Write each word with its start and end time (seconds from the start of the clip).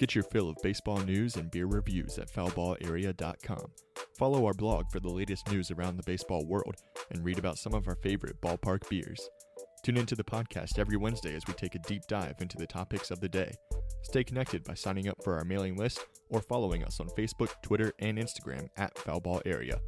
Get 0.00 0.14
your 0.14 0.24
fill 0.24 0.48
of 0.48 0.56
baseball 0.62 0.96
news 1.00 1.36
and 1.36 1.50
beer 1.50 1.66
reviews 1.66 2.16
at 2.16 2.32
foulballarea.com. 2.32 3.66
Follow 4.16 4.46
our 4.46 4.54
blog 4.54 4.90
for 4.90 4.98
the 4.98 5.10
latest 5.10 5.52
news 5.52 5.70
around 5.70 5.98
the 5.98 6.02
baseball 6.04 6.46
world 6.46 6.76
and 7.10 7.22
read 7.22 7.38
about 7.38 7.58
some 7.58 7.74
of 7.74 7.86
our 7.86 7.96
favorite 7.96 8.40
ballpark 8.40 8.88
beers. 8.88 9.28
Tune 9.84 9.98
into 9.98 10.16
the 10.16 10.24
podcast 10.24 10.78
every 10.78 10.96
Wednesday 10.96 11.36
as 11.36 11.42
we 11.46 11.52
take 11.52 11.74
a 11.74 11.80
deep 11.80 12.00
dive 12.08 12.36
into 12.40 12.56
the 12.56 12.66
topics 12.66 13.10
of 13.10 13.20
the 13.20 13.28
day. 13.28 13.52
Stay 14.04 14.24
connected 14.24 14.64
by 14.64 14.72
signing 14.72 15.06
up 15.06 15.22
for 15.22 15.36
our 15.36 15.44
mailing 15.44 15.76
list 15.76 16.06
or 16.30 16.40
following 16.40 16.82
us 16.82 16.98
on 16.98 17.08
Facebook, 17.10 17.50
Twitter, 17.62 17.92
and 17.98 18.16
Instagram 18.16 18.68
at 18.78 18.94
Foulball 18.94 19.42
Area. 19.44 19.78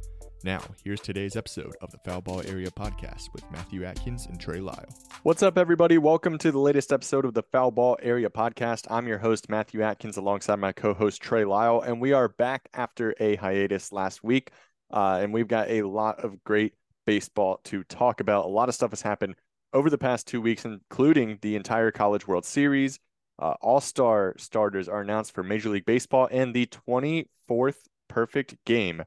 Now, 0.45 0.61
here's 0.83 0.99
today's 0.99 1.37
episode 1.37 1.73
of 1.81 1.91
the 1.91 1.99
Foul 1.99 2.19
Ball 2.19 2.41
Area 2.45 2.69
podcast 2.69 3.31
with 3.31 3.49
Matthew 3.49 3.85
Atkins 3.85 4.25
and 4.25 4.37
Trey 4.37 4.59
Lyle. 4.59 4.93
What's 5.23 5.41
up, 5.41 5.57
everybody? 5.57 5.97
Welcome 5.97 6.37
to 6.39 6.51
the 6.51 6.59
latest 6.59 6.91
episode 6.91 7.23
of 7.23 7.33
the 7.33 7.43
Foul 7.43 7.71
Ball 7.71 7.97
Area 8.01 8.29
podcast. 8.29 8.85
I'm 8.89 9.07
your 9.07 9.19
host, 9.19 9.47
Matthew 9.47 9.81
Atkins, 9.83 10.17
alongside 10.17 10.57
my 10.57 10.73
co 10.73 10.93
host, 10.93 11.21
Trey 11.21 11.45
Lyle, 11.45 11.79
and 11.79 12.01
we 12.01 12.11
are 12.11 12.27
back 12.27 12.67
after 12.73 13.15
a 13.21 13.37
hiatus 13.37 13.93
last 13.93 14.21
week. 14.21 14.51
Uh, 14.91 15.19
and 15.21 15.33
we've 15.33 15.47
got 15.47 15.69
a 15.69 15.83
lot 15.83 16.21
of 16.25 16.43
great 16.43 16.73
baseball 17.05 17.61
to 17.63 17.85
talk 17.85 18.19
about. 18.19 18.43
A 18.43 18.49
lot 18.49 18.67
of 18.67 18.75
stuff 18.75 18.91
has 18.91 19.01
happened 19.01 19.35
over 19.71 19.89
the 19.89 19.97
past 19.97 20.27
two 20.27 20.41
weeks, 20.41 20.65
including 20.65 21.39
the 21.41 21.55
entire 21.55 21.89
College 21.89 22.27
World 22.27 22.43
Series. 22.43 22.99
Uh, 23.39 23.53
All 23.61 23.79
star 23.79 24.35
starters 24.37 24.89
are 24.89 24.99
announced 24.99 25.33
for 25.33 25.41
Major 25.41 25.69
League 25.69 25.85
Baseball 25.85 26.27
and 26.29 26.53
the 26.53 26.67
24th 26.67 27.77
perfect 28.09 28.57
game 28.65 29.03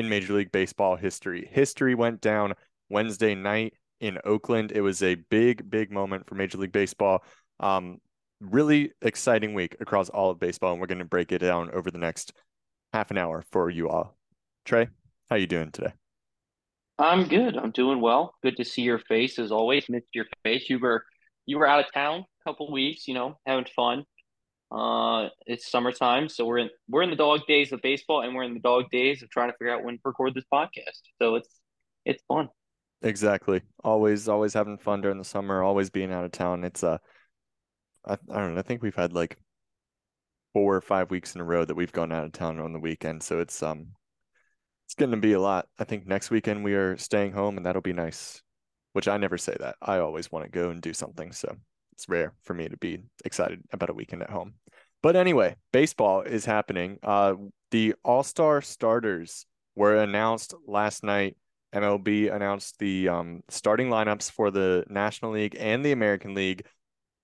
in 0.00 0.08
Major 0.08 0.32
League 0.32 0.50
Baseball 0.50 0.96
history. 0.96 1.48
History 1.52 1.94
went 1.94 2.20
down 2.20 2.54
Wednesday 2.88 3.34
night 3.34 3.74
in 4.00 4.18
Oakland. 4.24 4.72
It 4.72 4.80
was 4.80 5.02
a 5.02 5.14
big, 5.14 5.70
big 5.70 5.92
moment 5.92 6.26
for 6.26 6.34
Major 6.34 6.58
League 6.58 6.72
Baseball. 6.72 7.22
Um, 7.60 7.98
really 8.40 8.92
exciting 9.02 9.52
week 9.52 9.76
across 9.78 10.08
all 10.08 10.30
of 10.30 10.40
baseball, 10.40 10.72
and 10.72 10.80
we're 10.80 10.86
going 10.86 10.98
to 10.98 11.04
break 11.04 11.30
it 11.32 11.38
down 11.40 11.70
over 11.72 11.90
the 11.90 11.98
next 11.98 12.32
half 12.94 13.10
an 13.10 13.18
hour 13.18 13.44
for 13.52 13.68
you 13.68 13.90
all. 13.90 14.16
Trey, 14.64 14.88
how 15.28 15.36
you 15.36 15.46
doing 15.46 15.70
today? 15.70 15.92
I'm 16.98 17.28
good. 17.28 17.56
I'm 17.56 17.70
doing 17.70 18.00
well. 18.00 18.34
Good 18.42 18.56
to 18.56 18.64
see 18.64 18.82
your 18.82 18.98
face 19.00 19.38
as 19.38 19.52
always. 19.52 19.88
Missed 19.88 20.14
your 20.14 20.26
face. 20.44 20.68
You 20.68 20.78
were 20.78 21.04
you 21.46 21.58
were 21.58 21.66
out 21.66 21.80
of 21.80 21.92
town 21.92 22.20
a 22.20 22.48
couple 22.48 22.70
weeks, 22.72 23.06
you 23.06 23.14
know, 23.14 23.38
having 23.46 23.66
fun. 23.76 24.04
Uh, 24.70 25.28
it's 25.46 25.70
summertime, 25.70 26.28
so 26.28 26.44
we're 26.44 26.58
in 26.58 26.70
we're 26.88 27.02
in 27.02 27.10
the 27.10 27.16
dog 27.16 27.40
days 27.48 27.72
of 27.72 27.82
baseball, 27.82 28.22
and 28.22 28.34
we're 28.34 28.44
in 28.44 28.54
the 28.54 28.60
dog 28.60 28.84
days 28.90 29.22
of 29.22 29.30
trying 29.30 29.50
to 29.50 29.56
figure 29.56 29.74
out 29.74 29.82
when 29.82 29.96
to 29.96 30.00
record 30.04 30.34
this 30.34 30.44
podcast. 30.52 31.00
So 31.20 31.34
it's 31.34 31.48
it's 32.04 32.22
fun. 32.28 32.48
Exactly. 33.02 33.62
Always, 33.82 34.28
always 34.28 34.54
having 34.54 34.78
fun 34.78 35.00
during 35.00 35.18
the 35.18 35.24
summer. 35.24 35.62
Always 35.62 35.90
being 35.90 36.12
out 36.12 36.24
of 36.24 36.32
town. 36.32 36.64
It's 36.64 36.84
uh, 36.84 36.98
I, 38.06 38.12
I 38.30 38.40
don't 38.40 38.54
know. 38.54 38.60
I 38.60 38.62
think 38.62 38.82
we've 38.82 38.94
had 38.94 39.12
like 39.12 39.38
four 40.52 40.76
or 40.76 40.80
five 40.80 41.10
weeks 41.10 41.34
in 41.34 41.40
a 41.40 41.44
row 41.44 41.64
that 41.64 41.74
we've 41.74 41.92
gone 41.92 42.12
out 42.12 42.24
of 42.24 42.32
town 42.32 42.60
on 42.60 42.72
the 42.72 42.78
weekend. 42.78 43.22
So 43.22 43.40
it's 43.40 43.62
um, 43.62 43.88
it's 44.86 44.94
going 44.94 45.10
to 45.12 45.16
be 45.16 45.32
a 45.32 45.40
lot. 45.40 45.66
I 45.78 45.84
think 45.84 46.06
next 46.06 46.30
weekend 46.30 46.62
we 46.62 46.74
are 46.74 46.96
staying 46.96 47.32
home, 47.32 47.56
and 47.56 47.66
that'll 47.66 47.82
be 47.82 47.92
nice. 47.92 48.42
Which 48.92 49.08
I 49.08 49.16
never 49.16 49.38
say 49.38 49.56
that. 49.60 49.76
I 49.80 49.98
always 49.98 50.32
want 50.32 50.44
to 50.44 50.50
go 50.50 50.70
and 50.70 50.82
do 50.82 50.92
something. 50.92 51.32
So 51.32 51.56
it's 51.92 52.08
rare 52.08 52.34
for 52.42 52.54
me 52.54 52.68
to 52.68 52.76
be 52.76 53.04
excited 53.24 53.62
about 53.72 53.90
a 53.90 53.94
weekend 53.94 54.22
at 54.22 54.30
home. 54.30 54.54
But 55.02 55.16
anyway, 55.16 55.56
baseball 55.72 56.22
is 56.22 56.44
happening. 56.44 56.98
Uh, 57.02 57.34
the 57.70 57.94
All 58.04 58.22
Star 58.22 58.60
starters 58.60 59.46
were 59.74 59.96
announced 59.96 60.54
last 60.66 61.02
night. 61.02 61.36
MLB 61.74 62.34
announced 62.34 62.78
the 62.78 63.08
um, 63.08 63.42
starting 63.48 63.88
lineups 63.88 64.30
for 64.30 64.50
the 64.50 64.84
National 64.88 65.32
League 65.32 65.56
and 65.58 65.84
the 65.84 65.92
American 65.92 66.34
League. 66.34 66.66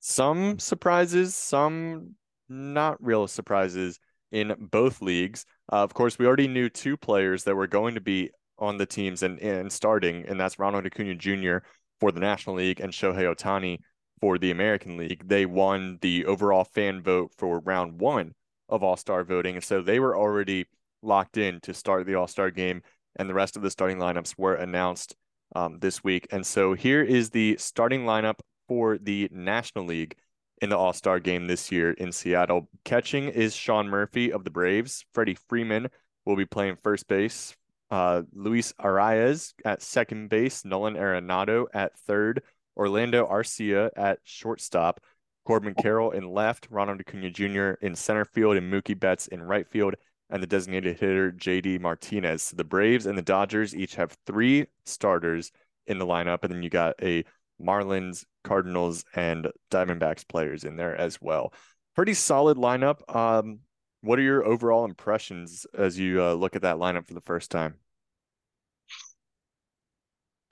Some 0.00 0.58
surprises, 0.58 1.34
some 1.34 2.14
not 2.48 3.02
real 3.02 3.26
surprises 3.26 3.98
in 4.30 4.54
both 4.58 5.02
leagues. 5.02 5.44
Uh, 5.72 5.82
of 5.82 5.94
course, 5.94 6.18
we 6.18 6.26
already 6.26 6.48
knew 6.48 6.68
two 6.68 6.96
players 6.96 7.44
that 7.44 7.56
were 7.56 7.66
going 7.66 7.94
to 7.96 8.00
be 8.00 8.30
on 8.58 8.76
the 8.76 8.86
teams 8.86 9.22
and, 9.22 9.38
and 9.40 9.70
starting, 9.70 10.24
and 10.28 10.38
that's 10.38 10.58
Ronald 10.58 10.86
Acuna 10.86 11.14
Jr. 11.14 11.58
for 12.00 12.12
the 12.12 12.20
National 12.20 12.56
League 12.56 12.80
and 12.80 12.92
Shohei 12.92 13.34
Ohtani 13.34 13.80
for 14.20 14.38
the 14.38 14.50
American 14.50 14.96
League. 14.96 15.28
They 15.28 15.46
won 15.46 15.98
the 16.00 16.24
overall 16.26 16.64
fan 16.64 17.02
vote 17.02 17.32
for 17.36 17.60
round 17.60 18.00
one 18.00 18.34
of 18.68 18.82
All 18.82 18.96
Star 18.96 19.24
voting. 19.24 19.56
And 19.56 19.64
so 19.64 19.82
they 19.82 20.00
were 20.00 20.16
already 20.16 20.66
locked 21.02 21.36
in 21.36 21.60
to 21.60 21.74
start 21.74 22.06
the 22.06 22.14
All 22.14 22.26
Star 22.26 22.50
game. 22.50 22.82
And 23.16 23.28
the 23.28 23.34
rest 23.34 23.56
of 23.56 23.62
the 23.62 23.70
starting 23.70 23.98
lineups 23.98 24.34
were 24.36 24.54
announced 24.54 25.16
um, 25.54 25.78
this 25.78 26.02
week. 26.02 26.26
And 26.30 26.46
so 26.46 26.74
here 26.74 27.02
is 27.02 27.30
the 27.30 27.56
starting 27.58 28.04
lineup 28.04 28.40
for 28.68 28.98
the 28.98 29.28
National 29.32 29.84
League 29.84 30.16
in 30.60 30.70
the 30.70 30.76
All 30.76 30.92
Star 30.92 31.20
game 31.20 31.46
this 31.46 31.70
year 31.70 31.92
in 31.92 32.12
Seattle. 32.12 32.68
Catching 32.84 33.28
is 33.28 33.54
Sean 33.54 33.88
Murphy 33.88 34.32
of 34.32 34.44
the 34.44 34.50
Braves. 34.50 35.04
Freddie 35.12 35.36
Freeman 35.48 35.88
will 36.24 36.36
be 36.36 36.46
playing 36.46 36.76
first 36.82 37.06
base. 37.08 37.54
Uh, 37.90 38.22
Luis 38.32 38.72
Arraez 38.80 39.54
at 39.64 39.82
second 39.82 40.28
base. 40.28 40.64
Nolan 40.64 40.94
Arenado 40.94 41.66
at 41.72 41.96
third. 42.00 42.42
Orlando 42.76 43.26
Arcia 43.26 43.90
at 43.96 44.18
shortstop, 44.24 45.00
Corbin 45.44 45.74
Carroll 45.74 46.10
in 46.10 46.28
left, 46.28 46.66
Ronald 46.70 47.00
Acuna 47.00 47.30
Jr. 47.30 47.84
in 47.84 47.94
center 47.94 48.24
field, 48.24 48.56
and 48.56 48.72
Mookie 48.72 48.98
Betts 48.98 49.26
in 49.28 49.42
right 49.42 49.66
field, 49.68 49.94
and 50.30 50.42
the 50.42 50.46
designated 50.46 50.98
hitter 50.98 51.32
JD 51.32 51.80
Martinez. 51.80 52.42
So 52.42 52.56
the 52.56 52.64
Braves 52.64 53.06
and 53.06 53.16
the 53.16 53.22
Dodgers 53.22 53.74
each 53.74 53.94
have 53.94 54.16
three 54.26 54.66
starters 54.84 55.52
in 55.86 55.98
the 55.98 56.06
lineup, 56.06 56.42
and 56.42 56.52
then 56.52 56.62
you 56.62 56.70
got 56.70 56.94
a 57.00 57.24
Marlins, 57.62 58.24
Cardinals, 58.44 59.04
and 59.14 59.48
Diamondbacks 59.70 60.26
players 60.26 60.64
in 60.64 60.76
there 60.76 60.94
as 60.96 61.20
well. 61.20 61.52
Pretty 61.94 62.14
solid 62.14 62.58
lineup. 62.58 63.14
Um, 63.14 63.60
what 64.02 64.18
are 64.18 64.22
your 64.22 64.44
overall 64.44 64.84
impressions 64.84 65.66
as 65.76 65.98
you 65.98 66.22
uh, 66.22 66.34
look 66.34 66.54
at 66.56 66.62
that 66.62 66.76
lineup 66.76 67.08
for 67.08 67.14
the 67.14 67.20
first 67.22 67.50
time? 67.50 67.76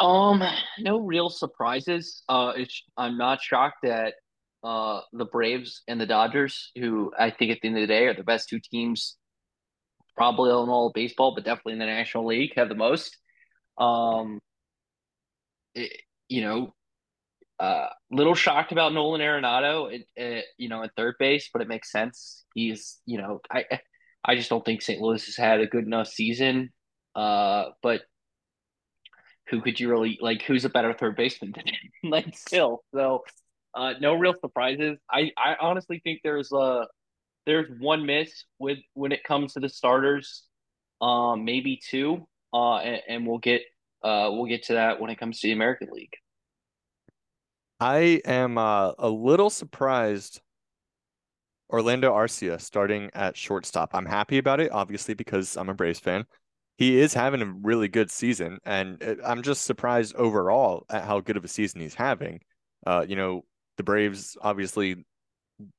Um, 0.01 0.43
no 0.81 0.99
real 0.99 1.31
surprises. 1.31 2.23
Uh, 2.29 2.53
I'm 2.97 3.17
not 3.17 3.41
shocked 3.43 3.79
that 3.83 4.15
uh 4.63 5.03
the 5.13 5.27
Braves 5.27 5.83
and 5.89 6.01
the 6.01 6.07
Dodgers, 6.07 6.71
who 6.77 7.13
I 7.19 7.31
think 7.31 7.53
at 7.53 7.59
the 7.61 7.69
end 7.69 7.77
of 7.77 7.83
the 7.83 7.87
day 7.87 8.07
are 8.07 8.15
the 8.15 8.25
best 8.25 8.49
two 8.49 8.61
teams, 8.61 9.17
probably 10.17 10.51
in 10.51 10.57
all 10.57 10.91
baseball, 10.95 11.35
but 11.35 11.45
definitely 11.45 11.75
in 11.75 11.79
the 11.81 11.87
National 11.87 12.27
League, 12.27 12.53
have 12.57 12.69
the 12.69 12.75
most. 12.75 13.17
Um, 13.79 14.41
it, 15.75 15.93
you 16.29 16.43
know, 16.43 16.75
uh, 17.59 17.89
little 18.11 18.35
shocked 18.35 18.73
about 18.73 18.93
Nolan 18.93 19.21
Arenado, 19.21 19.93
it, 19.93 20.07
it, 20.17 20.45
you 20.59 20.69
know, 20.69 20.83
at 20.83 20.91
third 20.97 21.15
base, 21.19 21.51
but 21.53 21.63
it 21.63 21.69
makes 21.69 21.91
sense. 21.93 22.45
He's, 22.55 23.01
you 23.07 23.19
know, 23.19 23.41
I, 23.51 23.65
I 24.25 24.35
just 24.37 24.51
don't 24.51 24.65
think 24.65 24.83
St. 24.83 25.01
Louis 25.01 25.25
has 25.27 25.37
had 25.37 25.61
a 25.61 25.67
good 25.67 25.85
enough 25.85 26.09
season. 26.09 26.73
Uh, 27.15 27.67
but 27.83 28.03
who 29.49 29.61
could 29.61 29.79
you 29.79 29.91
really 29.91 30.19
like? 30.21 30.43
Who's 30.43 30.65
a 30.65 30.69
better 30.69 30.93
third 30.93 31.17
baseman 31.17 31.53
than 31.53 31.67
him? 31.67 31.91
like 32.11 32.37
still, 32.37 32.83
so 32.95 33.25
uh, 33.75 33.95
no 34.01 34.15
real 34.15 34.35
surprises. 34.41 34.99
I 35.11 35.33
I 35.37 35.57
honestly 35.61 36.01
think 36.03 36.21
there's 36.23 36.53
a 36.53 36.87
there's 37.47 37.69
one 37.79 38.07
miss 38.07 38.45
with 38.59 38.79
when 38.95 39.13
it 39.13 39.23
comes 39.25 39.55
to 39.55 39.61
the 39.61 39.69
starters, 39.69 40.45
um, 41.01 41.45
maybe 41.45 41.81
two, 41.89 42.27
uh, 42.53 42.77
and, 42.77 43.03
and 43.09 43.27
we'll 43.27 43.39
get 43.39 43.63
uh 44.03 44.29
we'll 44.33 44.47
get 44.47 44.65
to 44.65 44.75
that 44.75 45.01
when 45.01 45.11
it 45.11 45.19
comes 45.19 45.41
to 45.41 45.49
the 45.49 45.53
American 45.53 45.89
League. 45.93 46.15
I 47.81 48.23
am 48.25 48.57
uh, 48.57 48.93
a 48.99 49.11
little 49.11 49.51
surprised 49.51 50.41
Orlando 51.69 52.15
Arcia 52.15 52.61
starting 52.61 53.11
at 53.15 53.37
shortstop. 53.37 53.91
I'm 53.95 54.07
happy 54.07 54.39
about 54.39 54.61
it, 54.61 54.71
obviously, 54.73 55.13
because 55.15 55.57
I'm 55.57 55.69
a 55.69 55.75
Braves 55.75 55.99
fan 55.99 56.25
he 56.77 56.99
is 56.99 57.15
having 57.15 57.43
a 57.43 57.47
really 57.47 57.89
good 57.89 58.11
season, 58.11 58.59
and 58.65 59.19
I'm 59.25 59.43
just 59.43 59.63
surprised 59.63 60.15
overall 60.17 60.85
at 60.91 61.05
how 61.05 61.21
good 61.21 61.37
of 61.37 61.45
a 61.45 61.49
season 61.49 61.81
he's 61.81 61.95
having. 61.95 62.41
Uh, 62.87 63.05
you 63.09 63.17
know, 63.17 63.45
the 63.77 63.85
Braves 63.85 64.37
obviously 64.41 65.05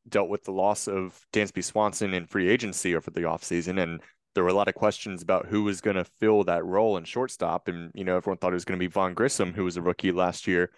dealt 0.08 0.30
with 0.30 0.44
the 0.46 0.52
loss 0.52 0.88
of 0.88 1.20
Dansby 1.34 1.64
Swanson 1.64 2.14
in 2.14 2.26
free 2.26 2.50
agency 2.50 2.96
over 2.96 3.12
the 3.12 3.22
offseason, 3.22 3.82
and 3.82 4.02
there 4.36 4.44
were 4.44 4.50
a 4.50 4.54
lot 4.54 4.68
of 4.68 4.76
questions 4.76 5.22
about 5.22 5.48
who 5.48 5.64
was 5.64 5.82
going 5.82 5.96
to 5.96 6.06
fill 6.20 6.44
that 6.44 6.66
role 6.66 6.98
in 6.98 7.06
shortstop. 7.06 7.68
And, 7.68 7.92
you 7.94 8.04
know, 8.04 8.18
everyone 8.18 8.38
thought 8.38 8.52
it 8.52 8.56
was 8.56 8.66
going 8.66 8.78
to 8.78 8.84
be 8.84 8.92
Vaughn 8.92 9.14
Grissom, 9.14 9.54
who 9.54 9.64
was 9.64 9.78
a 9.78 9.82
rookie 9.82 10.12
last 10.12 10.46
year, 10.46 10.72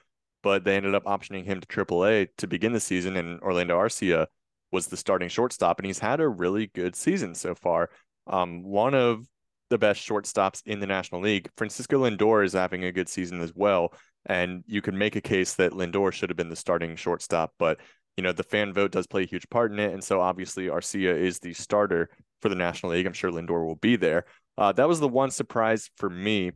but 0.44 0.64
they 0.64 0.76
ended 0.76 0.96
up 0.96 1.06
optioning 1.06 1.46
him 1.46 1.60
to 1.60 1.68
AAA 1.68 2.30
to 2.38 2.48
begin 2.48 2.74
the 2.74 2.80
season, 2.80 3.18
and 3.18 3.40
Orlando 3.42 3.78
Arcia 3.78 4.28
was 4.72 4.88
the 4.88 4.98
starting 4.98 5.30
shortstop, 5.30 5.80
and 5.80 5.86
he's 5.86 6.00
had 6.00 6.20
a 6.20 6.28
really 6.28 6.68
good 6.68 6.96
season 6.96 7.36
so 7.36 7.56
far. 7.56 7.90
Um, 8.28 8.64
one 8.64 8.94
of 8.94 9.26
the 9.70 9.78
best 9.78 10.08
shortstops 10.08 10.62
in 10.66 10.80
the 10.80 10.88
National 10.88 11.22
League. 11.22 11.50
Francisco 11.58 12.04
Lindor 12.04 12.46
is 12.46 12.54
having 12.54 12.84
a 12.84 12.92
good 12.92 13.10
season 13.10 13.42
as 13.42 13.54
well. 13.56 13.94
And 14.26 14.64
you 14.68 14.82
can 14.82 14.98
make 14.98 15.16
a 15.16 15.22
case 15.22 15.56
that 15.56 15.72
Lindor 15.72 16.12
should 16.12 16.30
have 16.30 16.38
been 16.38 16.50
the 16.50 16.56
starting 16.56 16.96
shortstop, 16.96 17.54
but 17.58 17.80
you 18.18 18.24
know, 18.24 18.32
the 18.32 18.44
fan 18.44 18.74
vote 18.74 18.92
does 18.92 19.08
play 19.08 19.24
a 19.24 19.28
huge 19.28 19.48
part 19.50 19.72
in 19.72 19.80
it. 19.80 19.94
And 19.94 20.04
so 20.04 20.20
obviously 20.20 20.66
Arcia 20.66 21.16
is 21.16 21.40
the 21.40 21.54
starter 21.54 22.10
for 22.42 22.50
the 22.50 22.56
National 22.56 22.92
League. 22.92 23.06
I'm 23.06 23.14
sure 23.14 23.32
Lindor 23.32 23.66
will 23.66 23.76
be 23.76 23.96
there. 23.96 24.26
Uh, 24.58 24.72
that 24.74 24.88
was 24.88 25.00
the 25.00 25.08
one 25.08 25.30
surprise 25.30 25.90
for 25.98 26.10
me. 26.10 26.52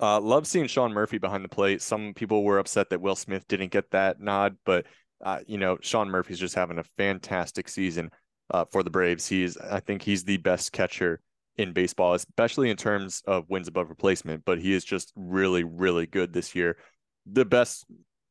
Uh, 0.00 0.20
love 0.20 0.46
seeing 0.46 0.68
Sean 0.68 0.92
Murphy 0.92 1.18
behind 1.18 1.44
the 1.44 1.48
plate. 1.48 1.82
Some 1.82 2.14
people 2.14 2.44
were 2.44 2.60
upset 2.60 2.90
that 2.90 3.00
Will 3.00 3.16
Smith 3.16 3.46
didn't 3.48 3.72
get 3.72 3.90
that 3.90 4.20
nod, 4.20 4.56
but 4.64 4.86
uh, 5.24 5.40
you 5.48 5.58
know, 5.58 5.78
Sean 5.80 6.08
Murphy's 6.08 6.38
just 6.38 6.54
having 6.54 6.78
a 6.78 6.84
fantastic 6.96 7.68
season 7.68 8.10
uh, 8.50 8.64
for 8.70 8.84
the 8.84 8.90
Braves. 8.90 9.26
He's 9.26 9.56
I 9.56 9.80
think 9.80 10.02
he's 10.02 10.22
the 10.22 10.36
best 10.36 10.70
catcher 10.70 11.20
in 11.58 11.72
baseball, 11.72 12.14
especially 12.14 12.70
in 12.70 12.76
terms 12.76 13.22
of 13.26 13.44
wins 13.50 13.68
above 13.68 13.90
replacement. 13.90 14.44
But 14.44 14.60
he 14.60 14.72
is 14.72 14.84
just 14.84 15.12
really, 15.16 15.64
really 15.64 16.06
good 16.06 16.32
this 16.32 16.54
year. 16.54 16.78
The 17.26 17.44
best 17.44 17.84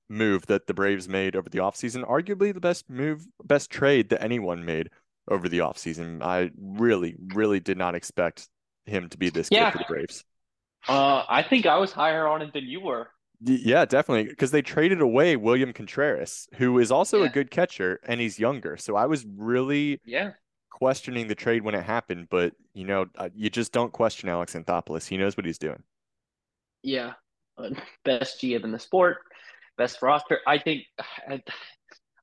move 0.09 0.45
that 0.47 0.65
the 0.65 0.73
Braves 0.73 1.07
made 1.07 1.35
over 1.35 1.49
the 1.49 1.59
offseason, 1.59 2.07
arguably 2.07 2.53
the 2.53 2.61
best 2.61 2.89
move, 2.89 3.25
best 3.43 3.69
trade 3.69 4.09
that 4.09 4.23
anyone 4.23 4.65
made 4.65 4.89
over 5.29 5.49
the 5.49 5.59
offseason. 5.59 6.23
I 6.23 6.49
really, 6.57 7.15
really 7.33 7.59
did 7.59 7.77
not 7.77 7.93
expect 7.93 8.47
him 8.85 9.09
to 9.09 9.17
be 9.17 9.29
this 9.29 9.49
yeah. 9.51 9.65
good 9.65 9.73
for 9.73 9.77
the 9.79 9.93
Braves. 9.93 10.23
Uh, 10.87 11.23
I 11.27 11.43
think 11.43 11.65
I 11.65 11.77
was 11.77 11.91
higher 11.91 12.27
on 12.27 12.41
it 12.41 12.53
than 12.53 12.63
you 12.63 12.79
were. 12.79 13.09
Yeah, 13.41 13.85
definitely. 13.85 14.29
Because 14.29 14.51
they 14.51 14.61
traded 14.61 15.01
away 15.01 15.35
William 15.35 15.73
Contreras, 15.73 16.47
who 16.55 16.79
is 16.79 16.91
also 16.91 17.19
yeah. 17.19 17.25
a 17.25 17.29
good 17.29 17.51
catcher 17.51 17.99
and 18.07 18.19
he's 18.19 18.39
younger. 18.39 18.77
So 18.77 18.95
I 18.95 19.05
was 19.05 19.25
really 19.25 20.01
yeah 20.05 20.31
questioning 20.77 21.27
the 21.27 21.33
trade 21.33 21.63
when 21.63 21.73
it 21.73 21.83
happened, 21.83 22.27
but 22.29 22.53
you 22.75 22.85
know, 22.85 23.07
uh, 23.17 23.29
you 23.33 23.49
just 23.49 23.71
don't 23.71 23.91
question 23.91 24.29
Alex 24.29 24.53
Anthopoulos. 24.53 25.07
He 25.07 25.17
knows 25.17 25.35
what 25.35 25.43
he's 25.43 25.57
doing. 25.57 25.81
Yeah, 26.83 27.13
uh, 27.57 27.71
best 28.05 28.39
GM 28.39 28.63
in 28.63 28.71
the 28.71 28.77
sport, 28.77 29.17
best 29.75 29.99
roster. 30.03 30.39
I 30.45 30.59
think 30.59 30.83
I, 31.27 31.41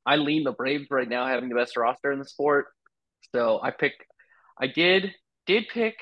I 0.06 0.16
lean 0.16 0.44
the 0.44 0.52
Braves 0.52 0.86
right 0.88 1.08
now 1.08 1.26
having 1.26 1.48
the 1.48 1.56
best 1.56 1.76
roster 1.76 2.12
in 2.12 2.20
the 2.20 2.24
sport. 2.24 2.66
So 3.34 3.58
I 3.60 3.72
pick, 3.72 3.94
I 4.56 4.68
did 4.68 5.12
did 5.46 5.64
pick 5.68 5.96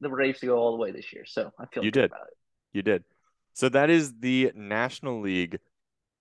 the 0.00 0.08
Braves 0.08 0.40
to 0.40 0.46
go 0.46 0.56
all 0.56 0.72
the 0.72 0.82
way 0.82 0.92
this 0.92 1.12
year. 1.12 1.24
So 1.26 1.50
I 1.58 1.66
feel 1.66 1.84
you 1.84 1.90
did. 1.90 2.10
You 2.72 2.80
did. 2.80 3.04
So 3.52 3.68
that 3.68 3.90
is 3.90 4.14
the 4.20 4.50
National 4.54 5.20
League 5.20 5.58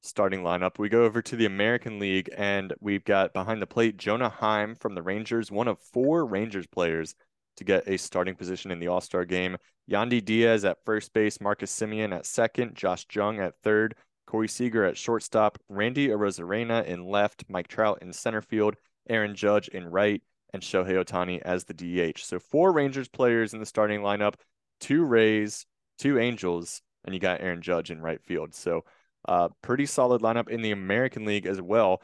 starting 0.02 0.42
lineup. 0.42 0.80
We 0.80 0.90
go 0.90 1.04
over 1.04 1.22
to 1.22 1.36
the 1.36 1.46
American 1.46 2.00
League 2.00 2.30
and 2.38 2.74
we've 2.80 3.04
got 3.04 3.34
behind 3.34 3.62
the 3.62 3.68
plate 3.68 3.98
Jonah 3.98 4.30
Heim 4.30 4.76
from 4.76 4.96
the 4.96 5.02
Rangers, 5.02 5.52
one 5.52 5.68
of 5.68 5.80
four 5.80 6.26
Rangers 6.26 6.68
players 6.68 7.16
to 7.58 7.64
get 7.64 7.88
a 7.88 7.98
starting 7.98 8.36
position 8.36 8.72
in 8.72 8.80
the 8.80 8.88
All 8.88 9.02
Star 9.02 9.26
game. 9.26 9.58
Yandy 9.90 10.24
Diaz 10.24 10.66
at 10.66 10.84
first 10.86 11.14
base, 11.14 11.42
Marcus 11.42 11.72
Semien 11.72 12.16
at 12.16 12.26
second, 12.26 12.76
Josh 12.76 13.06
Jung 13.14 13.40
at 13.40 13.56
third, 13.64 13.96
Corey 14.28 14.48
Seager 14.48 14.84
at 14.84 14.98
shortstop, 14.98 15.58
Randy 15.70 16.10
Arozarena 16.10 16.86
in 16.86 17.06
left, 17.06 17.46
Mike 17.50 17.68
Trout 17.68 18.00
in 18.02 18.12
center 18.12 18.42
field, 18.42 18.76
Aaron 19.10 19.36
Judge 19.36 19.70
in 19.70 19.88
right, 19.88 20.22
and 20.54 20.62
Shohei 20.62 21.04
Ohtani 21.04 21.42
as 21.42 21.64
the 21.64 21.74
DH. 21.74 22.20
So 22.24 22.40
four 22.40 22.74
Rangers 22.74 23.08
players 23.08 23.54
in 23.54 23.60
the 23.60 23.66
starting 23.66 24.02
lineup, 24.02 24.36
two 24.80 25.04
Rays, 25.06 25.66
two 25.98 26.20
Angels, 26.20 26.82
and 27.06 27.14
you 27.14 27.20
got 27.20 27.42
Aaron 27.42 27.62
Judge 27.62 27.90
in 27.90 28.02
right 28.02 28.22
field. 28.22 28.54
So 28.54 28.84
uh, 29.28 29.50
pretty 29.62 29.86
solid 29.86 30.22
lineup 30.22 30.50
in 30.50 30.62
the 30.62 30.72
American 30.72 31.26
League 31.26 31.46
as 31.46 31.62
well. 31.62 32.02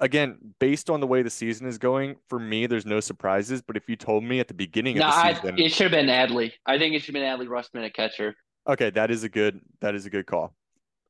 Again, 0.00 0.38
based 0.58 0.88
on 0.88 1.00
the 1.00 1.06
way 1.06 1.22
the 1.22 1.30
season 1.30 1.66
is 1.66 1.76
going, 1.76 2.16
for 2.28 2.38
me, 2.38 2.66
there's 2.66 2.86
no 2.86 3.00
surprises. 3.00 3.60
But 3.60 3.76
if 3.76 3.88
you 3.88 3.96
told 3.96 4.24
me 4.24 4.40
at 4.40 4.48
the 4.48 4.54
beginning 4.54 4.96
no, 4.96 5.06
of 5.06 5.14
the 5.14 5.34
season, 5.34 5.54
I, 5.58 5.62
it 5.62 5.68
should 5.70 5.92
have 5.92 6.06
been 6.06 6.06
Adley. 6.06 6.52
I 6.64 6.78
think 6.78 6.94
it 6.94 7.02
should 7.02 7.14
have 7.14 7.22
been 7.22 7.46
Adley 7.46 7.50
Rutschman 7.50 7.84
at 7.84 7.92
catcher. 7.92 8.34
Okay, 8.66 8.90
that 8.90 9.10
is 9.10 9.24
a 9.24 9.28
good 9.28 9.60
that 9.80 9.94
is 9.94 10.06
a 10.06 10.10
good 10.10 10.26
call. 10.26 10.54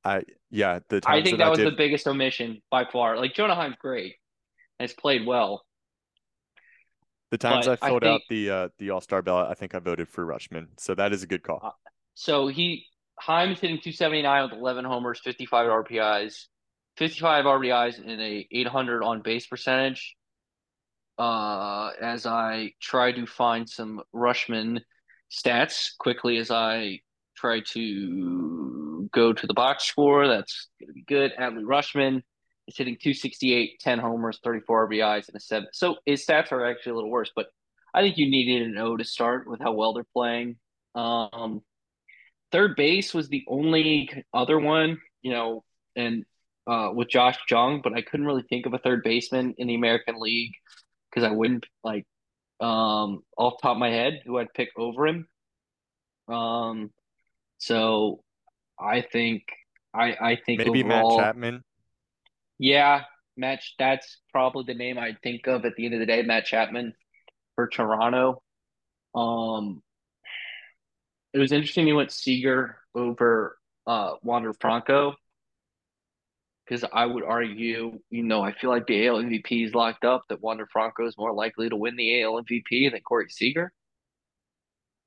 I 0.05 0.23
yeah, 0.51 0.81
the 0.89 1.01
I 1.07 1.23
think 1.23 1.39
that, 1.39 1.45
that 1.45 1.51
was 1.51 1.59
did... 1.59 1.73
the 1.73 1.77
biggest 1.77 2.07
omission 2.07 2.63
by 2.71 2.85
far. 2.85 3.17
Like 3.17 3.35
Jonah 3.35 3.55
Heim's 3.55 3.77
great, 3.81 4.17
has 4.79 4.93
played 4.93 5.27
well. 5.27 5.65
The 7.31 7.39
times 7.39 7.69
I 7.69 7.77
filled 7.77 8.03
I 8.03 8.07
think, 8.07 8.15
out 8.15 8.21
the 8.29 8.51
uh, 8.51 8.69
the 8.79 8.91
All 8.91 9.01
Star 9.01 9.23
ballot, 9.23 9.49
I 9.51 9.55
think 9.55 9.75
I 9.75 9.79
voted 9.79 10.09
for 10.09 10.27
Rutschman, 10.27 10.67
so 10.79 10.95
that 10.95 11.13
is 11.13 11.23
a 11.23 11.27
good 11.27 11.43
call. 11.43 11.61
Uh, 11.63 11.71
so 12.15 12.49
he 12.49 12.87
Heim's 13.21 13.61
hitting 13.61 13.77
279 13.77 14.45
with 14.45 14.59
11 14.59 14.85
homers, 14.85 15.21
55 15.23 15.69
RBIs, 15.69 16.47
55 16.97 17.45
RBIs, 17.45 17.99
and 17.99 18.21
a 18.21 18.49
800 18.51 19.03
on 19.03 19.21
base 19.21 19.47
percentage. 19.47 20.17
Uh, 21.19 21.91
as 22.01 22.25
I 22.25 22.73
try 22.81 23.13
to 23.13 23.27
find 23.27 23.69
some 23.69 24.01
Rutschman 24.15 24.81
stats 25.31 25.91
quickly 25.99 26.39
as 26.39 26.51
I 26.51 27.01
try 27.37 27.61
to 27.73 29.09
go 29.13 29.35
to 29.35 29.47
the 29.47 29.55
box 29.55 29.85
score, 29.85 30.27
that's 30.27 30.69
going 30.81 30.89
to 30.89 30.95
be 30.95 31.05
good. 31.07 31.33
Adley 31.39 31.63
Rutschman 31.63 32.23
is 32.69 32.77
hitting 32.77 32.97
268, 33.01 33.81
10 33.81 33.99
homers, 33.99 34.41
34 34.43 34.89
RBIs, 34.89 35.29
and 35.29 35.37
a 35.37 35.41
seven. 35.41 35.69
So 35.75 35.97
his 36.07 36.25
stats 36.25 36.53
are 36.53 36.65
actually 36.65 36.93
a 36.93 36.95
little 36.95 37.11
worse, 37.11 37.31
but 37.37 37.49
I 37.93 38.01
think 38.01 38.17
you 38.17 38.31
needed 38.31 38.69
an 38.69 38.79
O 38.79 38.97
to 38.97 39.05
start 39.05 39.47
with 39.47 39.61
how 39.61 39.73
well 39.73 39.93
they're 39.93 40.05
playing. 40.15 40.57
Um, 40.95 41.63
third 42.53 42.77
base 42.77 43.15
was 43.15 43.29
the 43.29 43.45
only 43.49 44.11
other 44.33 44.59
one, 44.59 45.01
you 45.23 45.33
know, 45.33 45.65
and 45.97 46.25
uh, 46.67 46.91
with 46.95 47.09
Josh 47.09 47.39
Jung, 47.51 47.81
but 47.83 47.95
I 47.95 48.03
couldn't 48.03 48.27
really 48.27 48.45
think 48.49 48.67
of 48.67 48.75
a 48.75 48.79
third 48.79 49.03
baseman 49.03 49.55
in 49.59 49.67
the 49.67 49.75
American 49.75 50.17
League 50.19 50.53
because 51.11 51.29
I 51.29 51.33
wouldn't 51.33 51.67
like 51.83 52.07
um 52.61 53.23
off 53.39 53.55
top 53.63 53.73
of 53.73 53.79
my 53.79 53.89
head 53.89 54.21
who 54.25 54.39
I'd 54.39 54.53
pick 54.55 54.69
over 54.77 55.07
him. 55.07 55.27
Um, 56.29 56.91
so 57.59 58.23
I 58.79 59.01
think 59.01 59.45
I 59.95 60.17
I 60.21 60.39
think 60.45 60.59
maybe 60.59 60.85
overall, 60.85 61.17
Matt 61.17 61.27
Chapman. 61.27 61.65
Yeah, 62.59 63.03
Matt. 63.37 63.63
That's 63.79 64.19
probably 64.33 64.65
the 64.67 64.79
name 64.79 64.99
I'd 64.99 65.23
think 65.23 65.47
of 65.47 65.65
at 65.65 65.75
the 65.77 65.87
end 65.87 65.95
of 65.95 66.01
the 66.01 66.07
day. 66.07 66.23
Matt 66.23 66.45
Chapman 66.45 66.95
for 67.55 67.69
Toronto. 67.69 68.43
Um, 69.15 69.83
it 71.33 71.39
was 71.39 71.53
interesting 71.53 71.87
you 71.87 71.97
went 71.97 72.13
Seager 72.13 72.77
over 72.95 73.59
uh 73.87 74.13
Wander 74.23 74.53
Franco 74.55 75.15
because 76.71 76.85
I 76.93 77.05
would 77.05 77.25
argue, 77.25 77.99
you 78.11 78.23
know, 78.23 78.43
I 78.43 78.53
feel 78.53 78.71
like 78.71 78.87
the 78.87 79.09
AL 79.09 79.17
MVP 79.17 79.67
is 79.67 79.75
locked 79.75 80.05
up. 80.05 80.23
That 80.29 80.41
Wander 80.41 80.69
Franco 80.73 81.05
is 81.05 81.19
more 81.19 81.35
likely 81.35 81.69
to 81.69 81.75
win 81.75 81.97
the 81.97 82.23
AL 82.23 82.45
MVP 82.45 82.93
than 82.93 83.01
Corey 83.01 83.29
Seager. 83.29 83.73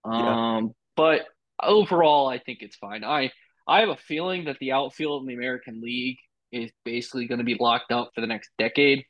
Yeah. 0.05 0.57
Um, 0.57 0.73
but 0.97 1.21
overall, 1.61 2.27
I 2.27 2.39
think 2.39 2.59
it's 2.61 2.75
fine. 2.75 3.05
I 3.05 3.31
I 3.65 3.79
have 3.79 3.89
a 3.89 3.95
feeling 3.95 4.45
that 4.45 4.59
the 4.59 4.73
outfield 4.73 5.23
in 5.23 5.27
the 5.27 5.35
American 5.35 5.81
League 5.81 6.17
is 6.51 6.69
basically 6.83 7.27
going 7.27 7.39
to 7.39 7.45
be 7.45 7.55
locked 7.57 7.93
up 7.93 8.11
for 8.13 8.19
the 8.19 8.27
next 8.27 8.49
decade 8.59 9.05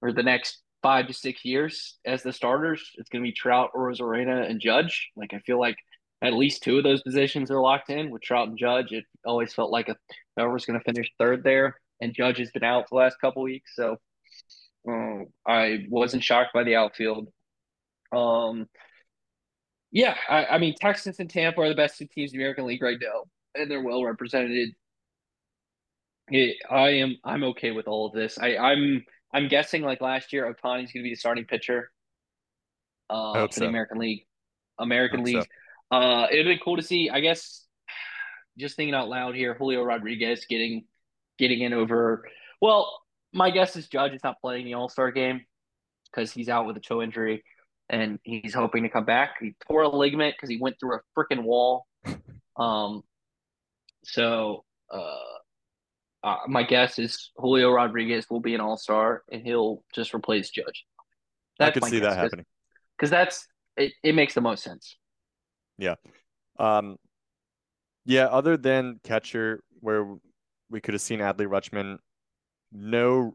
or 0.00 0.12
the 0.12 0.22
next 0.22 0.62
five 0.82 1.08
to 1.08 1.12
six 1.12 1.44
years 1.44 1.98
as 2.06 2.22
the 2.22 2.32
starters. 2.32 2.92
It's 2.96 3.08
going 3.08 3.24
to 3.24 3.28
be 3.28 3.34
Trout, 3.34 3.70
Arozarena, 3.74 4.48
and 4.48 4.60
Judge. 4.60 5.10
Like 5.16 5.34
I 5.34 5.40
feel 5.40 5.58
like 5.58 5.76
at 6.22 6.34
least 6.34 6.62
two 6.62 6.78
of 6.78 6.84
those 6.84 7.02
positions 7.02 7.50
are 7.50 7.60
locked 7.60 7.90
in 7.90 8.10
with 8.10 8.22
Trout 8.22 8.48
and 8.48 8.58
Judge. 8.58 8.92
It 8.92 9.04
always 9.24 9.52
felt 9.52 9.70
like 9.70 9.88
a, 9.88 9.96
whoever's 10.36 10.64
going 10.64 10.78
to 10.78 10.84
finish 10.84 11.10
third 11.18 11.44
there, 11.44 11.76
and 12.00 12.14
Judge 12.14 12.38
has 12.38 12.50
been 12.50 12.64
out 12.64 12.88
the 12.88 12.96
last 12.96 13.20
couple 13.20 13.42
weeks, 13.42 13.72
so 13.74 13.96
um, 14.88 15.26
I 15.46 15.86
wasn't 15.88 16.24
shocked 16.24 16.52
by 16.52 16.64
the 16.64 16.76
outfield. 16.76 17.28
Um, 18.12 18.66
yeah, 19.90 20.16
I, 20.28 20.46
I, 20.46 20.58
mean 20.58 20.74
Texas 20.80 21.18
and 21.18 21.30
Tampa 21.30 21.60
are 21.60 21.68
the 21.68 21.74
best 21.74 21.98
two 21.98 22.06
teams 22.06 22.32
in 22.32 22.38
the 22.38 22.44
American 22.44 22.66
League 22.66 22.82
right 22.82 22.98
now, 23.00 23.24
and 23.54 23.70
they're 23.70 23.82
well 23.82 24.04
represented. 24.04 24.70
It, 26.30 26.56
I 26.70 26.90
am 26.90 27.16
I'm 27.24 27.44
okay 27.44 27.70
with 27.70 27.88
all 27.88 28.06
of 28.06 28.12
this. 28.12 28.38
I, 28.38 28.56
I'm 28.56 29.04
I'm 29.32 29.48
guessing 29.48 29.82
like 29.82 30.00
last 30.00 30.32
year, 30.32 30.44
Ohtani's 30.44 30.92
going 30.92 31.00
to 31.00 31.02
be 31.02 31.10
the 31.10 31.16
starting 31.16 31.44
pitcher 31.44 31.90
uh, 33.08 33.46
for 33.46 33.52
so. 33.52 33.60
the 33.60 33.68
American 33.68 33.98
League. 33.98 34.26
American 34.78 35.24
League. 35.24 35.42
So. 35.42 35.48
Uh, 35.90 36.26
it'd 36.30 36.46
be 36.46 36.60
cool 36.62 36.76
to 36.76 36.82
see. 36.82 37.10
I 37.10 37.20
guess 37.20 37.64
just 38.58 38.76
thinking 38.76 38.94
out 38.94 39.08
loud 39.08 39.34
here, 39.34 39.54
Julio 39.54 39.82
Rodriguez 39.82 40.46
getting 40.48 40.84
getting 41.38 41.60
in 41.60 41.72
over. 41.72 42.28
Well, 42.60 43.00
my 43.32 43.50
guess 43.50 43.76
is 43.76 43.88
Judge 43.88 44.12
is 44.12 44.24
not 44.24 44.40
playing 44.40 44.66
the 44.66 44.74
All 44.74 44.88
Star 44.88 45.10
game 45.10 45.44
because 46.10 46.32
he's 46.32 46.48
out 46.48 46.66
with 46.66 46.76
a 46.76 46.80
toe 46.80 47.02
injury, 47.02 47.44
and 47.88 48.18
he's 48.22 48.54
hoping 48.54 48.82
to 48.82 48.88
come 48.88 49.04
back. 49.04 49.36
He 49.40 49.54
tore 49.66 49.82
a 49.82 49.88
ligament 49.88 50.34
because 50.36 50.50
he 50.50 50.58
went 50.58 50.76
through 50.80 50.96
a 50.96 51.00
freaking 51.16 51.42
wall. 51.42 51.86
Um, 52.58 53.04
so 54.02 54.64
uh, 54.92 55.14
uh, 56.24 56.36
my 56.48 56.62
guess 56.64 56.98
is 56.98 57.30
Julio 57.36 57.70
Rodriguez 57.70 58.26
will 58.28 58.40
be 58.40 58.54
an 58.54 58.60
All 58.60 58.76
Star, 58.76 59.22
and 59.30 59.42
he'll 59.42 59.84
just 59.94 60.12
replace 60.12 60.50
Judge. 60.50 60.84
That's 61.58 61.76
I 61.76 61.80
could 61.80 61.88
see 61.88 62.00
that 62.00 62.16
happening 62.16 62.46
because 62.96 63.10
that's 63.10 63.46
it, 63.76 63.92
it. 64.02 64.14
makes 64.14 64.34
the 64.34 64.40
most 64.40 64.62
sense. 64.62 64.96
Yeah. 65.78 65.94
Um, 66.58 66.96
yeah, 68.04 68.24
other 68.26 68.56
than 68.56 69.00
catcher, 69.04 69.62
where 69.80 70.16
we 70.70 70.80
could 70.80 70.94
have 70.94 71.00
seen 71.00 71.20
Adley 71.20 71.46
Rutschman, 71.46 71.98
no 72.72 73.34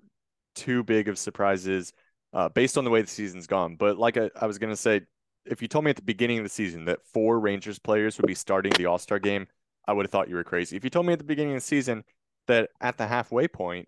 too 0.56 0.84
big 0.84 1.08
of 1.08 1.18
surprises 1.18 1.94
uh, 2.34 2.50
based 2.50 2.78
on 2.78 2.84
the 2.84 2.90
way 2.90 3.02
the 3.02 3.08
season's 3.08 3.48
gone. 3.48 3.76
But 3.76 3.98
like 3.98 4.18
I, 4.18 4.30
I 4.40 4.46
was 4.46 4.58
going 4.58 4.72
to 4.72 4.78
say, 4.78 5.02
if 5.46 5.62
you 5.62 5.68
told 5.68 5.86
me 5.86 5.90
at 5.90 5.96
the 5.96 6.04
beginning 6.04 6.38
of 6.38 6.44
the 6.44 6.50
season 6.50 6.86
that 6.86 7.06
four 7.06 7.40
Rangers 7.40 7.80
players 7.80 8.18
would 8.18 8.28
be 8.28 8.36
starting 8.36 8.72
the 8.74 8.86
All 8.86 8.98
Star 8.98 9.20
game, 9.20 9.48
I 9.88 9.94
would 9.94 10.06
have 10.06 10.12
thought 10.12 10.30
you 10.30 10.36
were 10.36 10.44
crazy. 10.44 10.76
If 10.76 10.84
you 10.84 10.90
told 10.90 11.06
me 11.06 11.14
at 11.14 11.20
the 11.20 11.26
beginning 11.26 11.54
of 11.54 11.58
the 11.58 11.66
season 11.66 12.04
that 12.48 12.70
at 12.82 12.98
the 12.98 13.08
halfway 13.08 13.48
point, 13.48 13.88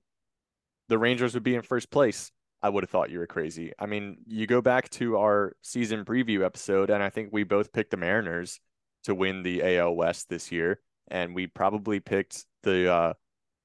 the 0.87 0.97
Rangers 0.97 1.33
would 1.33 1.43
be 1.43 1.55
in 1.55 1.61
first 1.61 1.89
place, 1.89 2.31
I 2.65 2.69
would 2.69 2.83
have 2.83 2.89
thought 2.89 3.11
you 3.11 3.19
were 3.19 3.27
crazy. 3.27 3.73
I 3.79 3.85
mean, 3.85 4.17
you 4.27 4.47
go 4.47 4.61
back 4.61 4.89
to 4.91 5.17
our 5.17 5.55
season 5.61 6.03
preview 6.05 6.43
episode, 6.45 6.89
and 6.89 7.03
I 7.03 7.09
think 7.09 7.29
we 7.31 7.43
both 7.43 7.71
picked 7.73 7.91
the 7.91 7.97
Mariners 7.97 8.59
to 9.03 9.13
win 9.15 9.43
the 9.43 9.77
AL 9.77 9.95
West 9.95 10.29
this 10.29 10.51
year, 10.51 10.79
and 11.09 11.35
we 11.35 11.47
probably 11.47 11.99
picked 11.99 12.45
the 12.63 12.91
uh, 12.91 13.13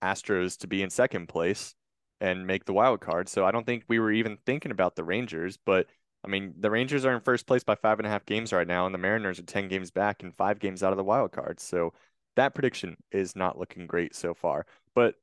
Astros 0.03 0.59
to 0.59 0.67
be 0.69 0.83
in 0.83 0.91
second 0.91 1.29
place. 1.29 1.75
and 2.21 2.47
make 2.47 2.65
the 2.67 2.73
wild 2.73 3.01
card. 3.01 3.29
So 3.29 3.45
I 3.47 3.51
don't 3.51 3.65
think 3.67 3.85
we 3.89 3.99
were 3.99 4.13
even 4.13 4.39
thinking 4.47 4.73
about 4.73 4.97
the 4.97 5.05
Rangers. 5.05 5.57
But 5.65 5.87
I 6.25 6.29
mean, 6.29 6.55
the 6.59 6.71
Rangers 6.71 7.05
are 7.07 7.15
in 7.15 7.21
first 7.23 7.47
place 7.47 7.65
by 7.65 7.75
five 7.77 7.99
and 7.99 8.07
a 8.07 8.11
half 8.11 8.27
games 8.27 8.53
right 8.53 8.67
now, 8.67 8.87
and 8.87 8.95
the 8.95 8.99
Mariners 8.99 9.39
are 9.39 9.43
10 9.45 9.69
games 9.69 9.91
back 9.91 10.23
and 10.23 10.35
five 10.37 10.59
games 10.59 10.83
out 10.83 10.93
of 10.93 10.99
the 10.99 11.05
wild 11.05 11.33
card. 11.33 11.61
So 11.61 11.95
that 12.37 12.55
prediction 12.55 12.97
is 13.13 13.35
not 13.37 13.59
looking 13.59 13.87
great 13.87 14.15
so 14.15 14.35
far. 14.35 14.67
But 14.95 15.15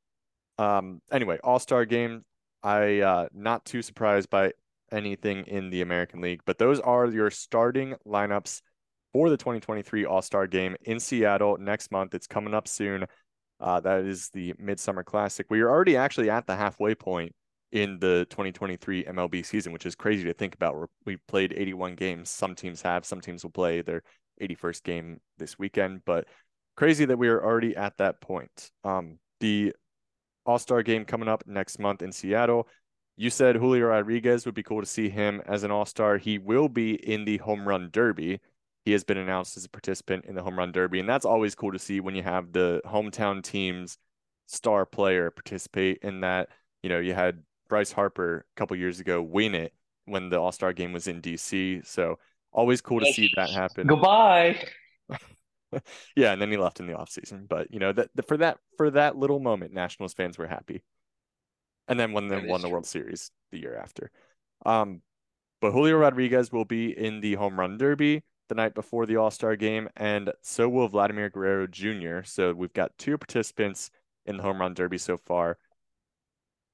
um, 0.58 1.00
anyway, 1.12 1.38
All 1.44 1.60
Star 1.60 1.84
game. 1.84 2.24
I 2.62 3.00
uh, 3.00 3.28
not 3.32 3.64
too 3.64 3.82
surprised 3.82 4.30
by 4.30 4.52
anything 4.90 5.44
in 5.46 5.70
the 5.70 5.82
American 5.82 6.20
League, 6.20 6.40
but 6.44 6.58
those 6.58 6.80
are 6.80 7.06
your 7.06 7.30
starting 7.30 7.94
lineups 8.06 8.62
for 9.12 9.30
the 9.30 9.36
2023 9.36 10.04
All 10.04 10.22
Star 10.22 10.46
game 10.46 10.76
in 10.82 11.00
Seattle 11.00 11.56
next 11.58 11.90
month. 11.90 12.14
It's 12.14 12.26
coming 12.26 12.54
up 12.54 12.68
soon. 12.68 13.06
Uh, 13.60 13.80
that 13.80 14.04
is 14.04 14.30
the 14.30 14.54
Midsummer 14.58 15.02
Classic. 15.02 15.46
We 15.50 15.60
are 15.60 15.70
already 15.70 15.96
actually 15.96 16.30
at 16.30 16.46
the 16.46 16.56
halfway 16.56 16.94
point 16.94 17.34
in 17.72 17.98
the 17.98 18.26
2023 18.30 19.04
MLB 19.04 19.44
season, 19.44 19.72
which 19.72 19.84
is 19.84 19.94
crazy 19.94 20.24
to 20.24 20.32
think 20.32 20.54
about. 20.54 20.88
we 21.04 21.16
played 21.28 21.52
81 21.56 21.96
games. 21.96 22.30
Some 22.30 22.54
teams 22.54 22.82
have, 22.82 23.04
some 23.04 23.20
teams 23.20 23.42
will 23.42 23.50
play 23.50 23.82
their 23.82 24.02
81st 24.40 24.82
game 24.84 25.20
this 25.38 25.58
weekend, 25.58 26.02
but 26.06 26.26
crazy 26.76 27.04
that 27.04 27.18
we 27.18 27.28
are 27.28 27.44
already 27.44 27.76
at 27.76 27.96
that 27.98 28.20
point. 28.20 28.70
Um, 28.84 29.18
the 29.40 29.74
All 30.48 30.58
Star 30.58 30.82
game 30.82 31.04
coming 31.04 31.28
up 31.28 31.44
next 31.46 31.78
month 31.78 32.02
in 32.02 32.10
Seattle. 32.10 32.66
You 33.16 33.30
said 33.30 33.56
Julio 33.56 33.86
Rodriguez 33.86 34.46
would 34.46 34.54
be 34.54 34.62
cool 34.62 34.80
to 34.80 34.86
see 34.86 35.08
him 35.08 35.42
as 35.46 35.62
an 35.62 35.70
All 35.70 35.86
Star. 35.86 36.18
He 36.18 36.38
will 36.38 36.68
be 36.68 36.94
in 36.94 37.24
the 37.24 37.36
Home 37.38 37.68
Run 37.68 37.90
Derby 37.92 38.40
he 38.88 38.92
has 38.92 39.04
been 39.04 39.18
announced 39.18 39.58
as 39.58 39.66
a 39.66 39.68
participant 39.68 40.24
in 40.24 40.34
the 40.34 40.42
home 40.42 40.58
run 40.58 40.72
derby, 40.72 40.98
and 40.98 41.06
that's 41.06 41.26
always 41.26 41.54
cool 41.54 41.72
to 41.72 41.78
see 41.78 42.00
when 42.00 42.14
you 42.14 42.22
have 42.22 42.52
the 42.52 42.80
hometown 42.86 43.42
team's 43.42 43.98
star 44.46 44.86
player 44.86 45.30
participate 45.30 45.98
in 46.00 46.22
that. 46.22 46.48
You 46.82 46.88
know, 46.88 46.98
you 46.98 47.12
had 47.12 47.42
Bryce 47.68 47.92
Harper 47.92 48.46
a 48.50 48.58
couple 48.58 48.78
years 48.78 48.98
ago 48.98 49.20
win 49.20 49.54
it 49.54 49.74
when 50.06 50.30
the 50.30 50.40
All 50.40 50.52
Star 50.52 50.72
game 50.72 50.94
was 50.94 51.06
in 51.06 51.20
DC. 51.20 51.86
So 51.86 52.18
always 52.50 52.80
cool 52.80 53.00
to 53.00 53.12
see 53.12 53.30
that 53.36 53.50
happen. 53.50 53.86
Goodbye. 53.86 54.64
yeah, 56.16 56.32
and 56.32 56.40
then 56.40 56.50
he 56.50 56.56
left 56.56 56.80
in 56.80 56.86
the 56.86 56.94
offseason. 56.94 57.48
But 57.48 57.72
you 57.72 57.78
know 57.78 57.92
that 57.92 58.10
for 58.26 58.36
that 58.38 58.58
for 58.76 58.90
that 58.90 59.16
little 59.16 59.40
moment, 59.40 59.72
Nationals 59.72 60.14
fans 60.14 60.38
were 60.38 60.46
happy. 60.46 60.82
And 61.86 61.98
then 61.98 62.12
when 62.12 62.28
they 62.28 62.44
won 62.46 62.60
the 62.60 62.68
World 62.68 62.86
Series 62.86 63.30
the 63.50 63.58
year 63.58 63.74
after. 63.76 64.10
Um, 64.66 65.00
but 65.60 65.72
Julio 65.72 65.96
Rodriguez 65.96 66.52
will 66.52 66.66
be 66.66 66.96
in 66.96 67.20
the 67.20 67.34
home 67.34 67.58
run 67.58 67.78
derby 67.78 68.22
the 68.48 68.54
night 68.54 68.74
before 68.74 69.06
the 69.06 69.16
All 69.16 69.30
Star 69.30 69.56
game, 69.56 69.88
and 69.96 70.32
so 70.42 70.68
will 70.68 70.88
Vladimir 70.88 71.30
Guerrero 71.30 71.66
Jr. 71.66 72.22
So 72.24 72.52
we've 72.52 72.72
got 72.72 72.96
two 72.98 73.18
participants 73.18 73.90
in 74.26 74.36
the 74.36 74.42
home 74.42 74.60
run 74.60 74.74
derby 74.74 74.98
so 74.98 75.16
far, 75.16 75.58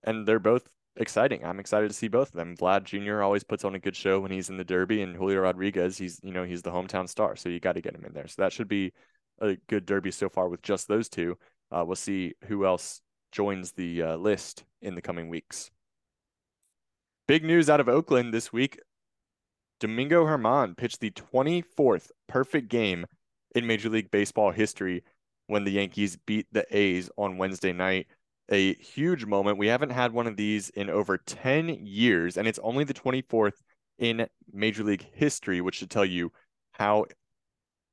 and 0.03 0.27
they're 0.27 0.39
both 0.39 0.69
exciting. 0.97 1.45
I'm 1.45 1.61
excited 1.61 1.89
to 1.89 1.95
see 1.95 2.09
both 2.09 2.29
of 2.29 2.35
them. 2.35 2.57
Vlad 2.57 2.85
Jr. 2.85 3.23
always 3.23 3.45
puts 3.45 3.65
on 3.65 3.75
a 3.75 3.79
good 3.79 3.97
show 3.97 4.21
when 4.21 4.31
he's 4.31 4.51
in 4.51 4.57
the 4.57 4.65
derby, 4.65 5.03
and 5.03 5.17
Julio 5.17 5.41
Rodriguez, 5.41 5.99
he's 5.99 6.21
you 6.23 6.33
know 6.33 6.45
he's 6.45 6.63
the 6.63 6.71
hometown 6.71 7.09
star, 7.09 7.37
so 7.37 7.49
you 7.49 7.61
got 7.61 7.75
to 7.75 7.81
get 7.81 7.95
him 7.95 8.05
in 8.05 8.13
there. 8.13 8.29
So 8.29 8.43
that 8.43 8.53
should 8.53 8.69
be 8.69 8.93
a 9.41 9.57
good 9.69 9.87
derby 9.87 10.11
so 10.11 10.29
far 10.29 10.49
with 10.49 10.63
just 10.63 10.89
those 10.89 11.09
two. 11.09 11.37
Uh, 11.71 11.85
we'll 11.87 11.97
see 11.97 12.35
who 12.45 12.65
else 12.65 13.01
joins 13.33 13.73
the 13.73 14.03
uh, 14.03 14.17
list 14.17 14.65
in 14.81 14.95
the 14.95 15.03
coming 15.03 15.29
weeks. 15.29 15.71
Big 17.27 17.45
news 17.45 17.69
out 17.69 17.81
of 17.81 17.89
Oakland 17.89 18.33
this 18.33 18.53
week. 18.53 18.79
Domingo 19.81 20.25
Germán 20.25 20.77
pitched 20.77 21.01
the 21.01 21.11
24th 21.11 22.11
perfect 22.29 22.69
game 22.69 23.07
in 23.55 23.67
Major 23.67 23.89
League 23.89 24.11
Baseball 24.11 24.51
history 24.51 25.03
when 25.47 25.65
the 25.65 25.73
Yankees 25.73 26.17
beat 26.17 26.47
the 26.53 26.65
A's 26.71 27.11
on 27.17 27.39
Wednesday 27.39 27.73
night. 27.73 28.07
A 28.51 28.75
huge 28.75 29.25
moment. 29.25 29.59
We 29.59 29.69
haven't 29.69 29.91
had 29.91 30.13
one 30.13 30.27
of 30.27 30.37
these 30.37 30.71
in 30.71 30.91
over 30.91 31.17
10 31.19 31.69
years, 31.87 32.37
and 32.37 32.47
it's 32.47 32.59
only 32.63 32.85
the 32.85 32.95
24th 32.95 33.63
in 33.99 34.27
Major 34.53 34.85
League 34.85 35.07
history, 35.15 35.61
which 35.61 35.77
should 35.77 35.91
tell 35.91 36.05
you 36.05 36.31
how 36.73 37.07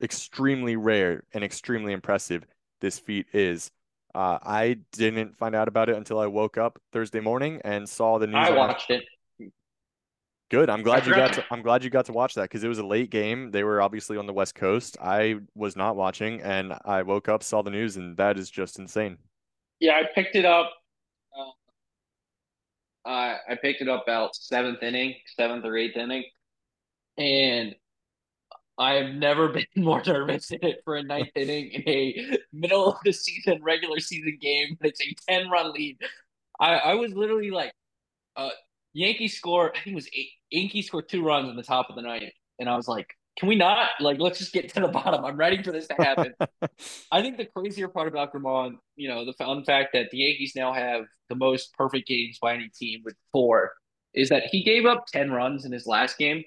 extremely 0.02 0.76
rare 0.76 1.24
and 1.34 1.44
extremely 1.44 1.94
impressive 1.94 2.44
this 2.82 3.00
feat 3.00 3.28
is. 3.34 3.72
Uh, 4.14 4.40
I 4.42 4.80
didn't 4.92 5.38
find 5.38 5.56
out 5.56 5.68
about 5.68 5.90
it 5.90 5.96
until 5.96 6.20
I 6.20 6.28
woke 6.28 6.58
up 6.58 6.80
Thursday 6.92 7.22
morning 7.22 7.62
and 7.64 7.88
saw 7.88 8.18
the 8.18 8.28
news. 8.28 8.36
I 8.36 8.52
watched 8.52 8.90
it. 8.90 9.04
Good. 10.50 10.70
I'm 10.70 10.82
glad 10.84 11.08
you 11.08 11.16
got 11.16 11.32
to 11.36 11.46
I'm 11.50 11.62
glad 11.62 11.82
you 11.82 11.90
got 11.90 12.08
to 12.08 12.12
watch 12.12 12.34
that 12.34 12.44
because 12.44 12.62
it 12.62 12.68
was 12.68 12.80
a 12.80 12.86
late 12.86 13.10
game. 13.10 13.52
They 13.52 13.64
were 13.64 13.82
obviously 13.82 14.18
on 14.18 14.26
the 14.26 14.34
West 14.34 14.54
Coast. 14.54 14.98
I 15.02 15.36
was 15.56 15.78
not 15.78 15.96
watching 15.96 16.42
and 16.42 16.74
I 16.84 17.04
woke 17.04 17.30
up, 17.30 17.42
saw 17.42 17.62
the 17.62 17.70
news, 17.70 17.96
and 17.96 18.18
that 18.18 18.38
is 18.38 18.50
just 18.50 18.78
insane. 18.78 19.18
Yeah, 19.82 19.96
I 19.96 20.04
picked 20.16 20.38
it 20.38 20.46
up. 20.46 20.72
Uh, 23.04 23.36
I 23.50 23.56
picked 23.62 23.82
it 23.82 23.90
up 23.90 24.04
about 24.04 24.36
seventh 24.36 24.84
inning, 24.84 25.16
seventh 25.36 25.66
or 25.66 25.76
eighth 25.76 25.98
inning, 25.98 26.24
and 27.18 27.76
I've 28.78 29.14
never 29.16 29.50
been 29.54 29.66
more 29.76 30.02
nervous 30.06 30.52
in 30.52 30.60
it 30.64 30.82
for 30.86 30.96
a 30.96 31.04
ninth 31.04 31.30
inning 31.36 31.72
in 31.72 31.84
a 31.90 32.38
middle 32.54 32.90
of 32.94 32.98
the 33.04 33.14
season 33.14 33.62
regular 33.64 34.00
season 34.00 34.38
game. 34.42 34.78
It's 34.82 35.02
a 35.02 35.16
ten 35.30 35.50
run 35.50 35.74
lead. 35.74 35.98
I 36.60 36.76
I 36.78 36.94
was 36.96 37.14
literally 37.14 37.52
like, 37.52 37.74
uh, 38.38 38.52
Yankees 38.94 39.38
score. 39.38 39.72
I 39.72 39.80
think 39.82 39.94
it 39.94 39.96
was 39.96 40.10
eight. 40.14 40.32
Yankees 40.52 40.88
scored 40.88 41.10
two 41.10 41.24
runs 41.26 41.50
in 41.50 41.56
the 41.58 41.64
top 41.64 41.90
of 41.90 41.96
the 41.96 42.04
ninth, 42.04 42.34
and 42.60 42.70
I 42.70 42.78
was 42.78 42.88
like, 42.88 43.08
"Can 43.42 43.50
we 43.50 43.56
not? 43.56 43.90
Like, 44.00 44.20
let's 44.20 44.38
just 44.38 44.54
get 44.54 44.72
to 44.76 44.82
the 44.82 44.88
bottom. 45.00 45.26
I'm 45.26 45.36
ready 45.36 45.62
for 45.64 45.72
this 45.72 45.88
to 45.88 45.96
happen." 45.96 46.36
I 47.12 47.24
think 47.24 47.38
the 47.38 47.48
crazier 47.48 47.88
part 47.88 48.08
about 48.08 48.32
Germán, 48.32 48.76
you 48.96 49.10
know, 49.10 49.26
the 49.26 49.34
fun 49.34 49.66
fact 49.66 49.94
that 49.94 50.12
the 50.12 50.20
Yankees 50.20 50.54
now 50.56 50.74
have 50.74 51.06
the 51.28 51.36
most 51.36 51.74
perfect 51.74 52.08
games 52.08 52.38
by 52.40 52.54
any 52.54 52.70
team 52.70 53.02
with 53.04 53.16
four, 53.32 53.72
is 54.14 54.30
that 54.30 54.44
he 54.52 54.64
gave 54.64 54.86
up 54.86 55.08
ten 55.08 55.32
runs 55.32 55.66
in 55.66 55.72
his 55.72 55.88
last 55.88 56.20
game, 56.20 56.44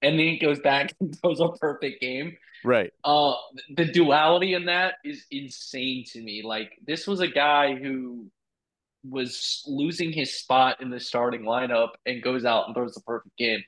and 0.00 0.16
then 0.16 0.26
he 0.26 0.38
goes 0.38 0.60
back 0.60 0.94
and 1.00 1.18
throws 1.20 1.40
a 1.40 1.48
perfect 1.60 2.00
game. 2.00 2.36
Right. 2.64 2.92
Uh, 3.02 3.34
the 3.76 3.86
duality 3.86 4.54
in 4.54 4.66
that 4.66 4.94
is 5.04 5.26
insane 5.32 6.04
to 6.12 6.22
me. 6.22 6.42
Like, 6.44 6.70
this 6.86 7.04
was 7.08 7.18
a 7.18 7.28
guy 7.28 7.74
who 7.74 8.30
was 9.02 9.64
losing 9.66 10.12
his 10.12 10.38
spot 10.38 10.80
in 10.80 10.90
the 10.90 11.00
starting 11.00 11.42
lineup 11.42 11.90
and 12.06 12.22
goes 12.22 12.44
out 12.44 12.66
and 12.66 12.76
throws 12.76 12.94
the 12.94 13.00
perfect 13.00 13.36
game 13.36 13.62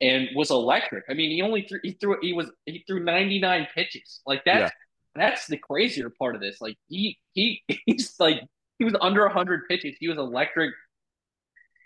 and 0.00 0.28
was 0.34 0.50
electric. 0.50 1.04
I 1.08 1.14
mean, 1.14 1.30
he 1.30 1.42
only 1.42 1.62
threw 1.62 1.80
he 1.82 1.92
threw 1.92 2.18
he 2.20 2.32
was 2.32 2.50
he 2.66 2.84
threw 2.86 3.02
99 3.02 3.68
pitches. 3.74 4.20
Like 4.26 4.44
that 4.44 4.58
yeah. 4.58 4.70
that's 5.14 5.46
the 5.46 5.56
crazier 5.56 6.10
part 6.10 6.34
of 6.34 6.40
this. 6.40 6.60
Like 6.60 6.76
he 6.88 7.18
he 7.32 7.62
he's 7.86 8.14
like 8.18 8.42
he 8.78 8.84
was 8.84 8.94
under 9.00 9.24
100 9.24 9.62
pitches. 9.68 9.96
He 9.98 10.08
was 10.08 10.18
electric. 10.18 10.74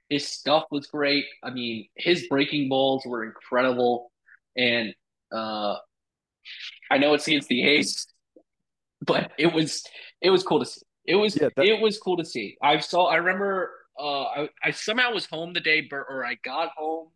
His 0.08 0.26
stuff 0.26 0.64
was 0.72 0.86
great. 0.88 1.26
I 1.42 1.50
mean, 1.50 1.88
his 1.94 2.26
breaking 2.28 2.68
balls 2.68 3.04
were 3.06 3.24
incredible 3.24 4.10
and 4.56 4.94
uh 5.32 5.76
I 6.90 6.98
know 6.98 7.14
it's 7.14 7.26
against 7.28 7.48
the 7.48 7.62
A's, 7.62 8.06
but 9.06 9.32
it 9.38 9.52
was 9.52 9.84
it 10.20 10.30
was 10.30 10.42
cool 10.42 10.58
to 10.58 10.66
see. 10.66 10.80
It 11.06 11.14
was 11.14 11.36
yeah, 11.40 11.48
that... 11.54 11.64
it 11.64 11.80
was 11.80 11.98
cool 11.98 12.16
to 12.16 12.24
see. 12.24 12.56
I 12.62 12.78
saw. 12.78 13.06
I 13.06 13.16
remember. 13.16 13.72
Uh, 13.98 14.22
I, 14.22 14.48
I 14.64 14.70
somehow 14.70 15.12
was 15.12 15.26
home 15.26 15.52
the 15.52 15.60
day, 15.60 15.86
or 15.92 16.24
I 16.24 16.36
got 16.42 16.70
home 16.74 17.08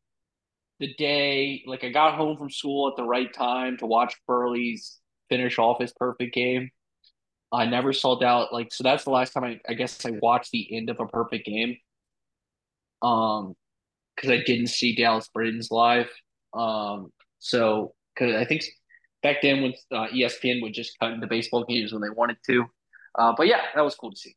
the 0.80 0.94
day. 0.94 1.62
Like 1.66 1.84
I 1.84 1.90
got 1.90 2.16
home 2.16 2.36
from 2.36 2.50
school 2.50 2.88
at 2.88 2.96
the 2.96 3.04
right 3.04 3.32
time 3.32 3.76
to 3.78 3.86
watch 3.86 4.14
Buehrle's 4.28 4.98
finish 5.28 5.58
off 5.58 5.80
his 5.80 5.92
perfect 5.92 6.34
game. 6.34 6.70
I 7.52 7.66
never 7.66 7.92
sold 7.92 8.24
out. 8.24 8.52
Like 8.52 8.72
so, 8.72 8.82
that's 8.82 9.04
the 9.04 9.10
last 9.10 9.32
time 9.32 9.44
I, 9.44 9.60
I 9.68 9.74
guess 9.74 10.04
I 10.04 10.10
watched 10.22 10.50
the 10.50 10.76
end 10.76 10.90
of 10.90 10.98
a 11.00 11.06
perfect 11.06 11.46
game. 11.46 11.76
Um, 13.02 13.54
because 14.14 14.30
I 14.30 14.42
didn't 14.44 14.68
see 14.68 14.94
Dallas 14.94 15.28
Braden's 15.28 15.70
live. 15.70 16.08
Um, 16.52 17.12
so 17.40 17.94
because 18.14 18.34
I 18.36 18.44
think 18.44 18.62
back 19.22 19.42
then 19.42 19.62
when 19.62 19.74
uh, 19.92 20.06
ESPN 20.08 20.62
would 20.62 20.72
just 20.72 20.98
cut 21.00 21.12
into 21.12 21.26
baseball 21.26 21.64
games 21.64 21.92
when 21.92 22.02
they 22.02 22.10
wanted 22.10 22.36
to. 22.46 22.64
Uh, 23.16 23.32
but 23.36 23.46
yeah, 23.46 23.60
that 23.74 23.82
was 23.82 23.94
cool 23.94 24.10
to 24.10 24.16
see. 24.16 24.36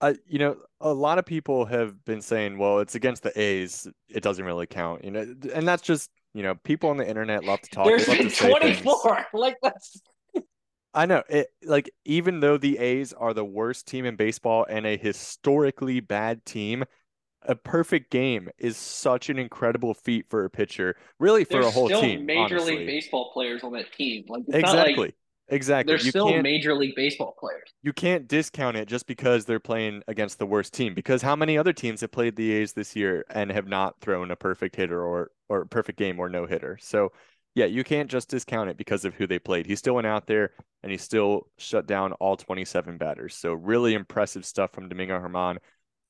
Uh, 0.00 0.14
you 0.26 0.38
know, 0.38 0.56
a 0.80 0.92
lot 0.92 1.18
of 1.18 1.24
people 1.24 1.64
have 1.64 2.04
been 2.04 2.20
saying, 2.20 2.58
well, 2.58 2.80
it's 2.80 2.94
against 2.94 3.22
the 3.22 3.38
A's. 3.40 3.88
It 4.08 4.22
doesn't 4.22 4.44
really 4.44 4.66
count, 4.66 5.04
you 5.04 5.10
know, 5.10 5.34
and 5.54 5.66
that's 5.66 5.82
just, 5.82 6.10
you 6.34 6.42
know, 6.42 6.54
people 6.54 6.90
on 6.90 6.98
the 6.98 7.08
internet 7.08 7.44
love 7.44 7.62
to 7.62 7.70
talk. 7.70 7.86
There's 7.86 8.06
like 8.08 8.34
24. 8.34 9.26
Like, 9.32 9.56
that's. 9.62 10.02
I 10.94 11.06
know 11.06 11.22
it. 11.28 11.48
Like, 11.64 11.90
even 12.04 12.40
though 12.40 12.58
the 12.58 12.78
A's 12.78 13.12
are 13.14 13.32
the 13.32 13.44
worst 13.44 13.86
team 13.86 14.04
in 14.04 14.16
baseball 14.16 14.66
and 14.68 14.86
a 14.86 14.96
historically 14.98 16.00
bad 16.00 16.44
team, 16.44 16.84
a 17.42 17.54
perfect 17.54 18.10
game 18.10 18.50
is 18.58 18.76
such 18.76 19.30
an 19.30 19.38
incredible 19.38 19.94
feat 19.94 20.26
for 20.28 20.44
a 20.44 20.50
pitcher, 20.50 20.96
really 21.18 21.44
for 21.44 21.54
There's 21.54 21.66
a 21.66 21.70
whole 21.70 21.86
still 21.86 22.00
team. 22.00 22.26
Major 22.26 22.56
honestly. 22.56 22.78
league 22.78 22.86
baseball 22.86 23.30
players 23.32 23.62
on 23.62 23.72
that 23.72 23.92
team. 23.92 24.24
Like, 24.28 24.42
exactly. 24.48 25.06
Like 25.06 25.14
Exactly. 25.48 25.92
They're 25.92 26.04
you 26.04 26.10
still 26.10 26.42
major 26.42 26.74
league 26.74 26.96
baseball 26.96 27.36
players. 27.38 27.72
You 27.82 27.92
can't 27.92 28.26
discount 28.26 28.76
it 28.76 28.88
just 28.88 29.06
because 29.06 29.44
they're 29.44 29.60
playing 29.60 30.02
against 30.08 30.38
the 30.38 30.46
worst 30.46 30.74
team. 30.74 30.94
Because 30.94 31.22
how 31.22 31.36
many 31.36 31.56
other 31.56 31.72
teams 31.72 32.00
have 32.00 32.10
played 32.10 32.34
the 32.36 32.52
A's 32.52 32.72
this 32.72 32.96
year 32.96 33.24
and 33.30 33.50
have 33.52 33.68
not 33.68 34.00
thrown 34.00 34.30
a 34.30 34.36
perfect 34.36 34.74
hitter 34.74 35.02
or 35.02 35.30
or 35.48 35.64
perfect 35.64 35.98
game 35.98 36.18
or 36.18 36.28
no 36.28 36.46
hitter? 36.46 36.78
So 36.80 37.12
yeah, 37.54 37.66
you 37.66 37.84
can't 37.84 38.10
just 38.10 38.28
discount 38.28 38.70
it 38.70 38.76
because 38.76 39.04
of 39.04 39.14
who 39.14 39.26
they 39.26 39.38
played. 39.38 39.66
He 39.66 39.76
still 39.76 39.94
went 39.94 40.06
out 40.06 40.26
there 40.26 40.50
and 40.82 40.92
he 40.92 40.98
still 40.98 41.48
shut 41.58 41.86
down 41.86 42.12
all 42.14 42.36
27 42.36 42.98
batters. 42.98 43.34
So 43.34 43.54
really 43.54 43.94
impressive 43.94 44.44
stuff 44.44 44.72
from 44.72 44.88
Domingo 44.88 45.18
Germán. 45.18 45.58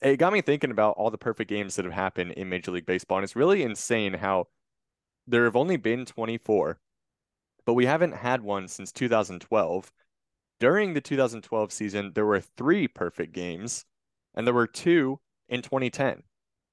it 0.02 0.16
got 0.16 0.32
me 0.32 0.40
thinking 0.40 0.70
about 0.70 0.96
all 0.96 1.10
the 1.10 1.18
perfect 1.18 1.48
games 1.48 1.76
that 1.76 1.84
have 1.84 1.94
happened 1.94 2.32
in 2.32 2.48
Major 2.48 2.72
League 2.72 2.86
Baseball. 2.86 3.18
And 3.18 3.24
it's 3.24 3.36
really 3.36 3.62
insane 3.62 4.14
how 4.14 4.48
there 5.26 5.44
have 5.44 5.56
only 5.56 5.76
been 5.76 6.04
24, 6.04 6.80
but 7.66 7.74
we 7.74 7.84
haven't 7.84 8.12
had 8.12 8.40
one 8.40 8.68
since 8.68 8.92
2012. 8.92 9.92
During 10.58 10.94
the 10.94 11.00
2012 11.02 11.72
season, 11.72 12.12
there 12.14 12.24
were 12.24 12.40
three 12.40 12.88
perfect 12.88 13.34
games, 13.34 13.84
and 14.34 14.46
there 14.46 14.54
were 14.54 14.68
two 14.68 15.20
in 15.48 15.60
2010. 15.60 16.22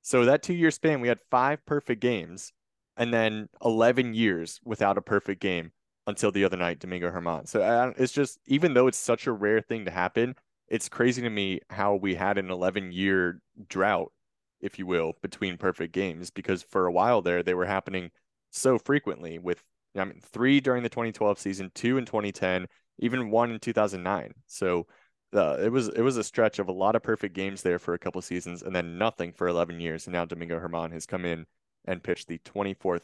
So 0.04 0.24
that 0.26 0.44
two 0.44 0.54
year 0.54 0.72
span, 0.72 1.02
we 1.02 1.08
had 1.10 1.20
five 1.30 1.66
perfect 1.66 2.02
games, 2.02 2.54
and 2.96 3.14
then 3.14 3.50
11 3.64 4.14
years 4.14 4.62
without 4.64 4.98
a 4.98 5.02
perfect 5.02 5.42
game 5.42 5.72
until 6.06 6.32
the 6.32 6.46
other 6.46 6.58
night, 6.58 6.80
Domingo 6.80 7.10
Germán. 7.10 7.48
So 7.48 7.62
uh, 7.62 7.94
it's 7.98 8.14
just, 8.14 8.40
even 8.46 8.74
though 8.74 8.88
it's 8.88 8.98
such 8.98 9.26
a 9.26 9.32
rare 9.32 9.62
thing 9.62 9.86
to 9.86 9.92
happen, 9.92 10.36
it's 10.68 10.90
crazy 10.90 11.22
to 11.22 11.30
me 11.30 11.60
how 11.70 11.96
we 11.96 12.16
had 12.16 12.38
an 12.38 12.50
11 12.52 12.92
year 12.92 13.42
drought, 13.68 14.12
if 14.62 14.78
you 14.78 14.86
will, 14.86 15.14
between 15.22 15.58
perfect 15.58 15.94
games 15.94 16.30
because 16.30 16.64
for 16.64 16.86
a 16.86 16.92
while 16.92 17.22
there 17.22 17.44
they 17.44 17.54
were 17.54 17.66
happening 17.66 18.12
so 18.52 18.78
frequently 18.78 19.40
with 19.40 19.64
I 19.96 20.06
mean 20.06 20.20
three 20.22 20.60
during 20.60 20.84
the 20.84 20.90
2012 20.90 21.40
season, 21.40 21.72
two 21.76 21.98
in 21.98 22.06
2010, 22.06 22.68
even 23.00 23.30
one 23.30 23.52
in 23.52 23.60
2009. 23.60 24.34
So 24.48 24.88
uh, 25.34 25.58
it 25.60 25.72
was 25.72 25.90
it 25.90 26.02
was 26.02 26.18
a 26.18 26.24
stretch 26.24 26.60
of 26.60 26.68
a 26.68 26.72
lot 26.72 26.96
of 26.96 27.04
perfect 27.04 27.36
games 27.36 27.62
there 27.62 27.80
for 27.80 27.94
a 27.94 28.00
couple 28.00 28.22
seasons 28.22 28.64
and 28.64 28.76
then 28.76 28.98
nothing 28.98 29.34
for 29.34 29.48
11 29.48 29.80
years 29.80 30.06
and 30.06 30.14
now 30.14 30.26
Domingo 30.26 30.60
Germán 30.60 30.92
has 30.92 31.06
come 31.06 31.26
in 31.26 31.46
and 31.86 32.04
pitched 32.04 32.28
the 32.28 32.38
24th 32.40 33.04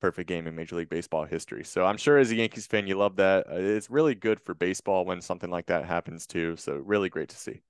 perfect 0.00 0.28
game 0.28 0.46
in 0.46 0.54
Major 0.54 0.76
League 0.76 0.88
Baseball 0.88 1.24
history. 1.24 1.64
So 1.64 1.84
I'm 1.84 1.96
sure 1.96 2.18
as 2.18 2.30
a 2.30 2.36
Yankees 2.36 2.66
fan, 2.66 2.86
you 2.86 2.96
love 2.96 3.16
that. 3.16 3.46
Uh, 3.48 3.56
it's 3.56 3.90
really 3.90 4.14
good 4.14 4.40
for 4.40 4.54
baseball 4.54 5.04
when 5.04 5.20
something 5.20 5.50
like 5.50 5.66
that 5.66 5.84
happens 5.84 6.26
too. 6.26 6.56
So 6.56 6.74
really 6.76 7.08
great 7.08 7.28
to 7.30 7.36
see. 7.36 7.62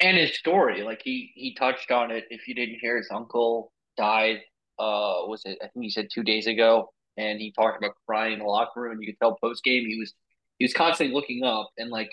And 0.00 0.16
his 0.16 0.36
story, 0.36 0.82
like 0.82 1.02
he 1.04 1.32
he 1.34 1.54
touched 1.54 1.90
on 1.90 2.10
it. 2.10 2.24
If 2.30 2.48
you 2.48 2.54
didn't 2.54 2.78
hear, 2.80 2.96
his 2.96 3.08
uncle 3.12 3.72
died. 3.96 4.40
Uh, 4.78 5.22
was 5.26 5.42
it? 5.44 5.58
I 5.62 5.68
think 5.68 5.84
he 5.84 5.90
said 5.90 6.08
two 6.12 6.24
days 6.24 6.46
ago, 6.46 6.92
and 7.16 7.40
he 7.40 7.52
talked 7.52 7.78
about 7.78 7.96
crying 8.06 8.34
in 8.34 8.38
the 8.40 8.44
locker 8.44 8.80
room. 8.80 9.00
You 9.00 9.06
could 9.06 9.18
tell 9.18 9.36
post 9.36 9.62
game 9.64 9.86
he 9.86 9.98
was 9.98 10.12
he 10.58 10.64
was 10.64 10.72
constantly 10.72 11.14
looking 11.14 11.42
up, 11.44 11.70
and 11.78 11.90
like 11.90 12.10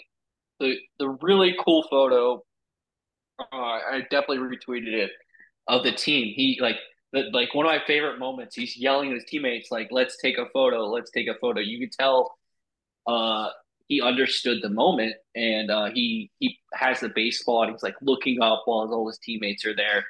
the 0.60 0.78
the 1.00 1.10
really 1.10 1.56
cool 1.64 1.86
photo. 1.90 2.44
Uh, 3.40 3.56
I 3.56 4.02
definitely 4.12 4.38
retweeted 4.38 4.94
it 4.94 5.12
of 5.68 5.84
the 5.84 5.92
team. 5.92 6.34
He 6.36 6.60
like 6.62 6.78
like 7.14 7.54
one 7.54 7.66
of 7.66 7.72
my 7.72 7.82
favorite 7.86 8.20
moments. 8.20 8.56
He's 8.56 8.78
yelling 8.78 9.10
at 9.10 9.16
his 9.16 9.26
teammates 9.26 9.72
like, 9.72 9.90
"Let's 9.92 10.18
take 10.18 10.38
a 10.38 10.46
photo. 10.54 10.86
Let's 10.88 11.12
take 11.12 11.28
a 11.28 11.36
photo." 11.40 11.60
You 11.60 11.80
could 11.80 11.92
tell 11.92 12.38
uh, 13.08 13.50
he 13.88 14.02
understood 14.02 14.62
the 14.62 14.70
moment, 14.70 15.16
and 15.36 15.70
uh, 15.70 15.90
he 15.94 16.32
he 16.40 16.60
has 16.74 17.00
the 17.00 17.10
baseball, 17.10 17.64
and 17.64 17.72
he's 17.72 17.84
like 17.84 17.96
looking 18.02 18.42
up 18.42 18.64
while 18.66 18.92
all 18.94 19.08
his 19.08 19.20
teammates 19.20 19.66
are 19.66 19.76
there, 19.76 20.06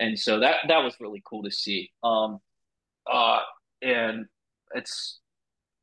and 0.00 0.18
so 0.18 0.40
that 0.40 0.56
that 0.68 0.82
was 0.82 0.94
really 1.00 1.22
cool 1.24 1.42
to 1.42 1.50
see. 1.50 1.90
Um, 2.02 2.40
uh, 3.10 3.40
and 3.82 4.26
it's 4.74 5.20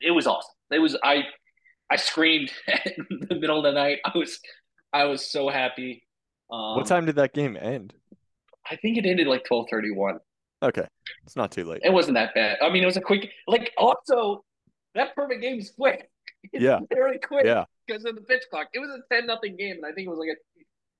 it 0.01 0.11
was 0.11 0.27
awesome. 0.27 0.51
It 0.71 0.79
was 0.79 0.97
I 1.03 1.23
I 1.89 1.95
screamed 1.95 2.51
in 2.67 3.27
the 3.29 3.35
middle 3.35 3.57
of 3.57 3.63
the 3.63 3.71
night. 3.71 3.99
I 4.05 4.17
was 4.17 4.39
I 4.91 5.05
was 5.05 5.25
so 5.25 5.49
happy. 5.49 6.07
Um, 6.51 6.75
what 6.75 6.85
time 6.85 7.05
did 7.05 7.15
that 7.15 7.33
game 7.33 7.57
end? 7.59 7.93
I 8.69 8.75
think 8.77 8.97
it 8.97 9.05
ended 9.05 9.27
like 9.27 9.43
twelve 9.45 9.67
thirty 9.69 9.91
one. 9.91 10.19
Okay, 10.61 10.85
it's 11.25 11.35
not 11.35 11.51
too 11.51 11.65
late. 11.65 11.81
It 11.83 11.91
wasn't 11.91 12.15
that 12.15 12.33
bad. 12.33 12.57
I 12.61 12.69
mean, 12.69 12.83
it 12.83 12.85
was 12.85 12.97
a 12.97 13.01
quick. 13.01 13.29
Like 13.47 13.71
also, 13.77 14.43
that 14.95 15.15
perfect 15.15 15.41
game 15.41 15.59
is 15.59 15.71
quick. 15.71 16.09
It's 16.51 16.61
yeah, 16.61 16.79
very 16.93 17.19
quick. 17.19 17.45
Yeah, 17.45 17.63
because 17.87 18.03
of 18.03 18.15
the 18.15 18.21
pitch 18.21 18.43
clock. 18.49 18.67
It 18.73 18.79
was 18.79 18.89
a 18.89 18.99
ten 19.09 19.25
nothing 19.27 19.55
game, 19.55 19.77
and 19.77 19.85
I 19.85 19.93
think 19.93 20.07
it 20.07 20.09
was 20.09 20.19
like 20.19 20.27
a. 20.27 20.35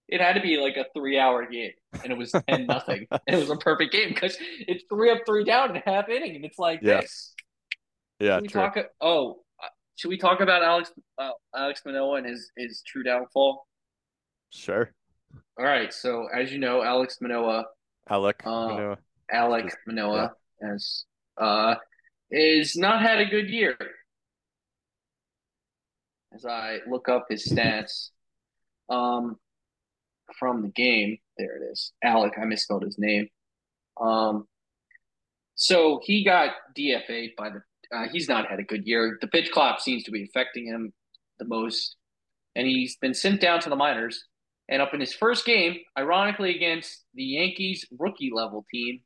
It 0.07 0.21
had 0.21 0.35
to 0.35 0.41
be 0.41 0.55
like 0.55 0.77
a 0.77 0.85
three 0.95 1.19
hour 1.19 1.45
game, 1.45 1.71
and 2.01 2.13
it 2.13 2.17
was 2.17 2.31
ten 2.47 2.65
nothing. 2.65 3.07
it 3.27 3.35
was 3.35 3.49
a 3.49 3.57
perfect 3.57 3.91
game 3.91 4.13
because 4.13 4.37
it's 4.39 4.85
three 4.89 5.11
up, 5.11 5.17
three 5.25 5.43
down 5.43 5.75
in 5.75 5.81
half 5.85 6.07
inning, 6.07 6.37
and 6.37 6.45
it's 6.45 6.57
like 6.57 6.79
yeah. 6.81 7.01
this. 7.01 7.33
Yeah, 8.23 8.37
should 8.37 8.43
we 8.43 8.47
true. 8.47 8.61
talk? 8.61 8.77
Oh, 9.01 9.41
uh, 9.61 9.67
should 9.95 10.07
we 10.07 10.17
talk 10.17 10.39
about 10.39 10.63
Alex 10.63 10.93
uh, 11.17 11.31
Alex 11.53 11.81
Manoah 11.85 12.19
and 12.19 12.27
his 12.27 12.51
his 12.55 12.81
true 12.87 13.03
downfall? 13.03 13.67
Sure. 14.49 14.93
All 15.59 15.65
right. 15.65 15.93
So 15.93 16.27
as 16.33 16.49
you 16.51 16.57
know, 16.57 16.81
Alex 16.81 17.17
Manoah. 17.19 17.65
Alek 18.09 18.45
uh, 18.45 18.67
Manoah. 18.69 18.97
Alek 19.33 19.71
Manoah 19.85 20.31
yeah. 20.61 20.69
has 20.69 21.03
uh, 21.37 21.75
is 22.31 22.77
not 22.77 23.01
had 23.01 23.19
a 23.19 23.25
good 23.25 23.49
year. 23.49 23.75
As 26.33 26.45
I 26.45 26.77
look 26.89 27.09
up 27.09 27.25
his 27.29 27.45
stats 27.45 28.11
um, 28.89 29.35
from 30.39 30.61
the 30.61 30.69
game, 30.69 31.17
there 31.37 31.57
it 31.57 31.71
is. 31.73 31.91
Alek, 32.05 32.39
I 32.41 32.45
misspelled 32.45 32.83
his 32.83 32.97
name. 32.97 33.27
Um, 33.99 34.47
so 35.55 35.99
he 36.03 36.23
got 36.23 36.51
DFA'd 36.77 37.35
by 37.37 37.49
the. 37.49 37.61
Uh, 37.93 38.07
he's 38.11 38.27
not 38.27 38.49
had 38.49 38.59
a 38.59 38.63
good 38.63 38.85
year. 38.85 39.17
The 39.21 39.27
pitch 39.27 39.51
clock 39.51 39.79
seems 39.79 40.03
to 40.03 40.11
be 40.11 40.23
affecting 40.23 40.65
him 40.65 40.93
the 41.39 41.45
most, 41.45 41.95
and 42.55 42.65
he's 42.65 42.97
been 42.97 43.13
sent 43.13 43.41
down 43.41 43.59
to 43.61 43.69
the 43.69 43.75
minors. 43.75 44.25
And 44.69 44.81
up 44.81 44.93
in 44.93 44.99
his 44.99 45.13
first 45.13 45.45
game, 45.45 45.75
ironically 45.97 46.55
against 46.55 47.03
the 47.13 47.23
Yankees 47.23 47.85
rookie 47.99 48.31
level 48.33 48.65
team, 48.71 49.01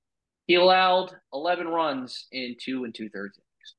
he 0.46 0.56
allowed 0.56 1.12
11 1.34 1.68
runs 1.68 2.28
in 2.32 2.56
two 2.64 2.86
and 2.86 2.94
two 2.96 3.10
thirds 3.10 3.38
innings. 3.38 3.76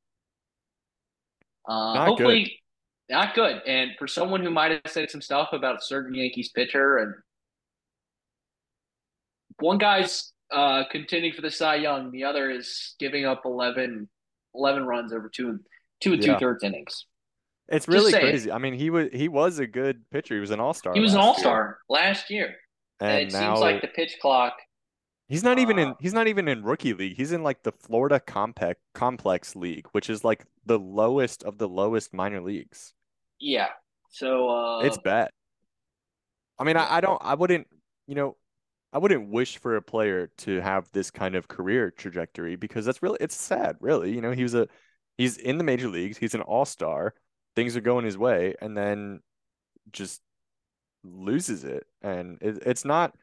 Uh, 1.68 1.94
not 1.94 2.09
hopefully, 2.09 2.59
good. 3.09 3.14
not 3.14 3.35
good. 3.35 3.62
And 3.66 3.92
for 3.99 4.07
someone 4.07 4.42
who 4.42 4.51
might 4.51 4.73
have 4.73 4.92
said 4.92 5.11
some 5.11 5.23
stuff 5.23 5.51
about 5.53 5.77
a 5.77 5.83
certain 5.83 6.14
Yankees 6.14 6.51
pitcher, 6.51 6.99
and 6.99 7.14
one 9.61 9.79
guy's 9.79 10.33
uh, 10.51 10.85
contending 10.90 11.33
for 11.33 11.42
the 11.42 11.51
Cy 11.51 11.77
Young, 11.77 12.11
the 12.11 12.25
other 12.25 12.51
is 12.51 12.97
giving 12.99 13.25
up 13.25 13.42
11, 13.44 14.09
11 14.54 14.84
runs 14.84 15.12
over 15.12 15.28
two, 15.28 15.61
two 16.00 16.14
and 16.14 16.24
yeah. 16.24 16.34
two 16.34 16.38
thirds 16.38 16.64
innings. 16.64 17.06
It's 17.68 17.87
really 17.87 18.12
crazy. 18.12 18.50
I 18.50 18.58
mean, 18.58 18.74
he 18.74 18.88
was 18.88 19.08
he 19.12 19.28
was 19.28 19.58
a 19.58 19.66
good 19.66 20.08
pitcher. 20.11 20.34
He 20.34 20.40
was 20.40 20.50
an 20.50 20.61
all 20.61 20.72
star. 20.72 20.94
He 20.94 21.00
was 21.00 21.12
an 21.12 21.20
all 21.20 21.38
star 21.38 21.78
last 21.90 22.30
year, 22.30 22.54
and, 22.98 23.11
and 23.11 23.28
it 23.28 23.32
now, 23.32 23.54
seems 23.54 23.61
like 23.61 23.82
the 23.82 23.88
pitch 23.88 24.16
clock 24.22 24.54
He's 25.28 25.44
not 25.44 25.58
even 25.58 25.78
in 25.78 25.88
uh, 25.88 25.94
he's 26.00 26.14
not 26.14 26.26
even 26.26 26.48
in 26.48 26.64
rookie 26.64 26.94
league. 26.94 27.16
He's 27.16 27.32
in 27.32 27.42
like 27.42 27.62
the 27.62 27.72
Florida 27.72 28.18
Complex 28.18 28.80
Complex 28.94 29.54
League, 29.54 29.87
which 29.92 30.08
is 30.08 30.24
like 30.24 30.46
the 30.64 30.78
lowest 30.78 31.44
of 31.44 31.58
the 31.58 31.68
lowest 31.68 32.14
minor 32.14 32.40
leagues. 32.40 32.94
Yeah. 33.38 33.68
So 34.08 34.48
uh 34.48 34.80
It's 34.80 34.96
bad. 34.96 35.30
I 36.58 36.64
mean, 36.64 36.78
I, 36.78 36.96
I 36.96 37.00
don't 37.02 37.20
I 37.22 37.34
wouldn't, 37.34 37.66
you 38.06 38.14
know, 38.14 38.37
I 38.92 38.98
wouldn't 38.98 39.31
wish 39.31 39.59
for 39.59 39.77
a 39.77 39.83
player 39.83 40.29
to 40.38 40.61
have 40.61 40.90
this 40.92 41.11
kind 41.11 41.35
of 41.37 41.48
career 41.48 41.90
trajectory 41.90 42.57
because 42.57 42.85
that's 42.87 43.03
really 43.03 43.18
it's 43.20 43.37
sad, 43.37 43.77
really. 43.81 44.14
You 44.14 44.20
know, 44.22 44.33
he 44.33 44.42
was 44.42 44.55
a 44.55 44.68
he's 45.18 45.37
in 45.37 45.59
the 45.59 45.64
major 45.64 45.88
leagues, 45.88 46.18
he's 46.18 46.35
an 46.35 46.42
all-star, 46.42 47.14
things 47.57 47.77
are 47.77 47.81
going 47.83 48.05
his 48.05 48.18
way 48.18 48.55
and 48.61 48.77
then 48.77 49.20
just 49.92 50.22
loses 51.05 51.64
it 51.64 51.87
and 52.03 52.38
it, 52.42 52.62
it's 52.66 52.85
not 52.85 53.14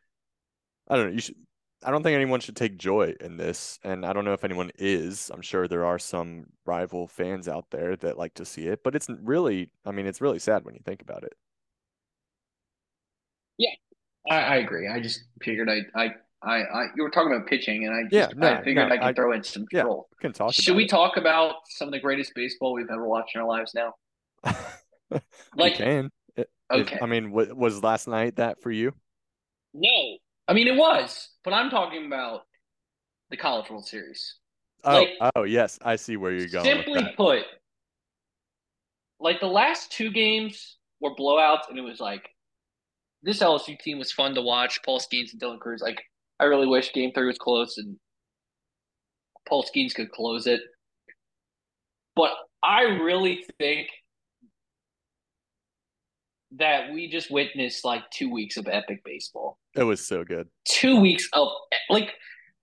I 0.87 0.95
don't 0.95 1.07
know, 1.07 1.13
you 1.13 1.21
should 1.21 1.35
I 1.83 1.91
don't 1.91 2.01
think 2.03 2.15
anyone 2.15 2.39
should 2.39 2.55
take 2.55 2.77
joy 2.79 3.13
in 3.21 3.37
this, 3.37 3.79
and 3.83 4.05
I 4.05 4.13
don't 4.13 4.25
know 4.25 4.33
if 4.33 4.43
anyone 4.43 4.71
is. 4.79 5.29
I'm 5.31 5.41
sure 5.43 5.67
there 5.67 5.85
are 5.85 5.99
some 5.99 6.47
rival 6.65 7.07
fans 7.07 7.47
out 7.47 7.69
there 7.71 7.95
that 7.97 8.17
like 8.17 8.33
to 8.35 8.45
see 8.45 8.67
it, 8.67 8.81
but 8.83 8.95
it's 8.95 9.07
really, 9.09 9.69
I 9.85 9.91
mean, 9.91 10.07
it's 10.07 10.21
really 10.21 10.39
sad 10.39 10.65
when 10.65 10.73
you 10.73 10.81
think 10.83 11.01
about 11.03 11.23
it. 11.23 11.33
Yeah, 13.57 13.75
I, 14.29 14.35
I 14.35 14.55
agree. 14.57 14.87
I 14.87 14.99
just 14.99 15.23
figured 15.41 15.69
I, 15.69 15.81
I, 15.99 16.09
I, 16.41 16.61
I, 16.61 16.85
you 16.95 17.03
were 17.03 17.09
talking 17.09 17.33
about 17.33 17.47
pitching, 17.47 17.85
and 17.85 17.93
I, 17.93 18.03
just, 18.03 18.13
yeah, 18.13 18.27
no, 18.35 18.53
I 18.53 18.63
figured 18.63 18.89
no, 18.89 18.95
I 18.95 18.97
could 18.97 19.07
I, 19.07 19.13
throw 19.13 19.31
in 19.33 19.43
some 19.43 19.65
yeah, 19.71 19.83
troll. 19.83 20.07
Can 20.19 20.33
talk. 20.33 20.53
Should 20.53 20.75
we 20.75 20.87
talk 20.87 21.17
about 21.17 21.55
some 21.69 21.87
of 21.87 21.91
the 21.91 21.99
greatest 21.99 22.33
baseball 22.35 22.73
we've 22.73 22.89
ever 22.91 23.07
watched 23.07 23.35
in 23.35 23.41
our 23.41 23.47
lives 23.47 23.73
now? 23.73 23.93
like, 25.55 25.75
can. 25.75 26.11
It, 26.35 26.49
okay. 26.71 26.95
If, 26.95 27.03
I 27.03 27.05
mean, 27.05 27.31
was 27.31 27.83
last 27.83 28.07
night 28.07 28.35
that 28.37 28.61
for 28.61 28.71
you? 28.71 28.93
No, 29.73 30.17
I 30.47 30.53
mean, 30.53 30.67
it 30.67 30.75
was, 30.75 31.29
but 31.43 31.53
I'm 31.53 31.69
talking 31.69 32.05
about 32.05 32.41
the 33.29 33.37
College 33.37 33.69
World 33.69 33.85
Series. 33.85 34.35
Oh, 34.83 34.99
like, 34.99 35.31
oh 35.35 35.43
yes, 35.43 35.79
I 35.81 35.95
see 35.95 36.15
where 36.15 36.31
you're 36.31 36.47
going. 36.47 36.65
Simply 36.65 37.13
put, 37.17 37.43
like 39.19 39.39
the 39.39 39.47
last 39.47 39.91
two 39.91 40.11
games 40.11 40.77
were 41.01 41.15
blowouts, 41.15 41.69
and 41.69 41.79
it 41.79 41.81
was 41.81 41.99
like 41.99 42.29
this 43.25 43.39
LSU 43.39 43.77
team 43.79 43.97
was 43.97 44.11
fun 44.11 44.35
to 44.35 44.41
watch. 44.41 44.79
Paul 44.83 44.99
Skenes 44.99 45.33
and 45.33 45.41
Dylan 45.41 45.59
Crews. 45.59 45.81
Like, 45.81 46.01
I 46.39 46.45
really 46.45 46.67
wish 46.67 46.93
Game 46.93 47.11
Three 47.11 47.25
was 47.25 47.37
close 47.37 47.77
and 47.77 47.97
Paul 49.47 49.63
Skenes 49.63 49.93
could 49.93 50.11
close 50.11 50.47
it. 50.47 50.61
But 52.15 52.31
I 52.63 52.83
really 52.83 53.43
think 53.59 53.89
that 56.57 56.93
we 56.93 57.09
just 57.09 57.31
witnessed 57.31 57.83
like 57.83 58.03
two 58.11 58.31
weeks 58.31 58.57
of 58.57 58.67
epic 58.69 59.01
baseball. 59.03 59.57
It 59.75 59.83
was 59.83 60.05
so 60.05 60.23
good. 60.23 60.47
Two 60.67 60.99
weeks 60.99 61.27
of 61.33 61.49
like 61.89 62.13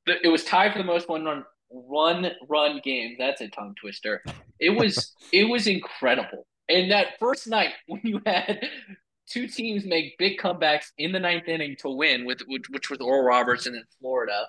it 0.07 0.31
was 0.31 0.45
tied 0.45 0.73
for 0.73 0.79
the 0.79 0.85
most 0.85 1.09
one 1.09 1.25
run 1.25 1.45
run 1.73 2.31
run 2.49 2.81
game. 2.85 3.17
That's 3.19 3.41
a 3.41 3.49
tongue 3.49 3.75
twister. 3.81 4.23
It 4.61 4.71
was 4.71 5.15
it 5.33 5.45
was 5.45 5.67
incredible. 5.67 6.47
And 6.69 6.91
that 6.91 7.19
first 7.19 7.49
night 7.49 7.73
when 7.87 8.01
you 8.05 8.21
had 8.25 8.61
two 9.33 9.47
teams 9.47 9.85
make 9.85 10.19
big 10.19 10.39
comebacks 10.39 10.87
in 10.99 11.13
the 11.13 11.21
ninth 11.21 11.49
inning 11.49 11.77
to 11.81 11.91
win, 11.91 12.25
with 12.25 12.41
which, 12.47 12.69
which 12.71 12.91
was 12.91 13.01
Oral 13.01 13.25
Roberts 13.25 13.67
and 13.67 13.75
then 13.75 13.85
Florida. 14.01 14.47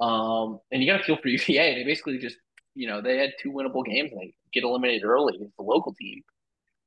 Um, 0.00 0.60
and 0.70 0.82
you 0.82 0.90
got 0.90 0.98
to 0.98 1.04
feel 1.04 1.16
for 1.16 1.28
UVA. 1.28 1.74
They 1.74 1.84
basically 1.84 2.18
just, 2.18 2.36
you 2.74 2.86
know, 2.86 3.00
they 3.00 3.18
had 3.18 3.32
two 3.42 3.50
winnable 3.52 3.84
games 3.84 4.12
and 4.12 4.20
they 4.20 4.34
get 4.52 4.64
eliminated 4.64 5.04
early 5.04 5.34
against 5.36 5.56
the 5.56 5.62
local 5.62 5.94
team. 5.94 6.22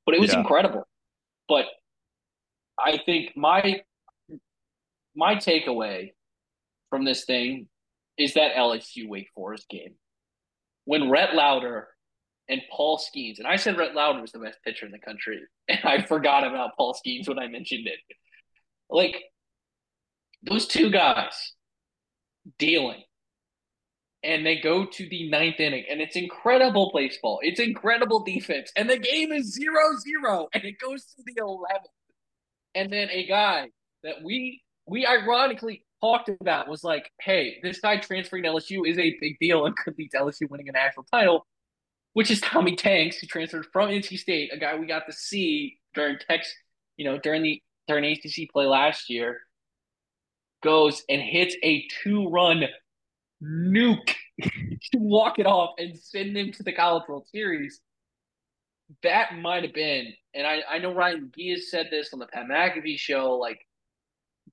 But 0.05 0.15
it 0.15 0.21
was 0.21 0.33
yeah. 0.33 0.39
incredible. 0.39 0.87
But 1.47 1.65
I 2.77 2.99
think 3.05 3.35
my 3.35 3.81
my 5.15 5.35
takeaway 5.35 6.11
from 6.89 7.05
this 7.05 7.25
thing 7.25 7.67
is 8.17 8.33
that 8.35 8.55
LSU 8.55 9.07
Wake 9.07 9.29
Forest 9.35 9.67
game. 9.69 9.95
When 10.85 11.09
Rhett 11.09 11.35
Lowder 11.35 11.87
and 12.49 12.61
Paul 12.71 12.97
Skenes. 12.97 13.37
and 13.37 13.47
I 13.47 13.55
said 13.55 13.77
Rhett 13.77 13.95
Loud 13.95 14.19
was 14.19 14.31
the 14.31 14.39
best 14.39 14.57
pitcher 14.63 14.85
in 14.85 14.91
the 14.91 14.99
country, 14.99 15.39
and 15.67 15.79
I 15.83 16.01
forgot 16.01 16.45
about 16.45 16.75
Paul 16.77 16.93
Skenes 16.93 17.27
when 17.27 17.39
I 17.39 17.47
mentioned 17.47 17.87
it. 17.87 17.99
Like 18.89 19.23
those 20.43 20.67
two 20.67 20.89
guys 20.89 21.53
dealing. 22.57 23.03
And 24.21 24.45
they 24.45 24.57
go 24.57 24.85
to 24.85 25.09
the 25.09 25.29
ninth 25.29 25.61
inning, 25.61 25.85
and 25.89 26.01
it's 26.01 26.17
incredible 26.17 26.91
baseball. 26.93 27.39
It's 27.41 27.61
incredible 27.61 28.21
defense, 28.21 28.69
and 28.75 28.89
the 28.89 28.97
game 28.97 29.31
is 29.31 29.53
zero 29.53 29.95
zero, 30.01 30.49
and 30.53 30.65
it 30.65 30.75
goes 30.77 31.05
to 31.05 31.23
the 31.25 31.41
11th. 31.41 31.85
And 32.75 32.91
then 32.91 33.09
a 33.11 33.25
guy 33.25 33.69
that 34.03 34.15
we 34.21 34.61
we 34.85 35.05
ironically 35.05 35.85
talked 36.01 36.29
about 36.41 36.67
was 36.67 36.83
like, 36.83 37.09
hey, 37.21 37.59
this 37.63 37.79
guy 37.79 37.97
transferring 37.97 38.43
to 38.43 38.49
LSU 38.49 38.85
is 38.85 38.97
a 38.97 39.17
big 39.21 39.37
deal 39.39 39.65
and 39.65 39.75
could 39.77 39.97
lead 39.97 40.11
to 40.11 40.17
LSU 40.17 40.49
winning 40.49 40.67
a 40.67 40.73
national 40.73 41.05
title, 41.11 41.45
which 42.19 42.31
is 42.31 42.41
Tommy 42.41 42.75
Tanks, 42.75 43.15
who 43.15 43.27
transferred 43.27 43.65
from 43.71 43.87
NC 43.87 44.19
State, 44.19 44.51
a 44.51 44.57
guy 44.57 44.75
we 44.75 44.85
got 44.85 45.05
to 45.05 45.13
see 45.13 45.79
during 45.93 46.17
Tex, 46.19 46.53
you 46.97 47.05
know, 47.05 47.17
during 47.17 47.41
the 47.43 47.63
during 47.87 48.03
ACC 48.03 48.51
play 48.51 48.65
last 48.65 49.09
year, 49.09 49.39
goes 50.61 51.01
and 51.07 51.21
hits 51.21 51.55
a 51.63 51.87
two-run 52.03 52.65
nuke 53.41 54.15
to 54.41 54.97
walk 54.97 55.39
it 55.39 55.45
off 55.45 55.75
and 55.77 55.97
send 55.97 56.35
them 56.35 56.51
to 56.51 56.61
the 56.61 56.73
College 56.73 57.03
World 57.07 57.25
Series. 57.33 57.79
That 59.01 59.37
might 59.37 59.63
have 59.63 59.73
been, 59.73 60.11
and 60.33 60.45
I, 60.45 60.59
I 60.69 60.79
know 60.79 60.93
Ryan 60.93 61.31
has 61.47 61.71
said 61.71 61.87
this 61.89 62.11
on 62.11 62.19
the 62.19 62.27
Pat 62.27 62.47
McAfee 62.51 62.99
show, 62.99 63.35
like 63.35 63.65